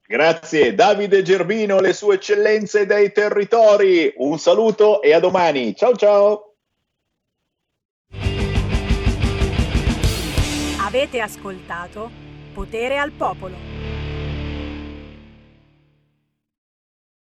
[0.06, 4.14] Grazie Davide Gerbino, le sue eccellenze dei territori.
[4.18, 5.76] Un saluto e a domani.
[5.76, 6.56] Ciao ciao.
[10.85, 12.10] Avete ascoltato
[12.53, 13.73] Potere al Popolo.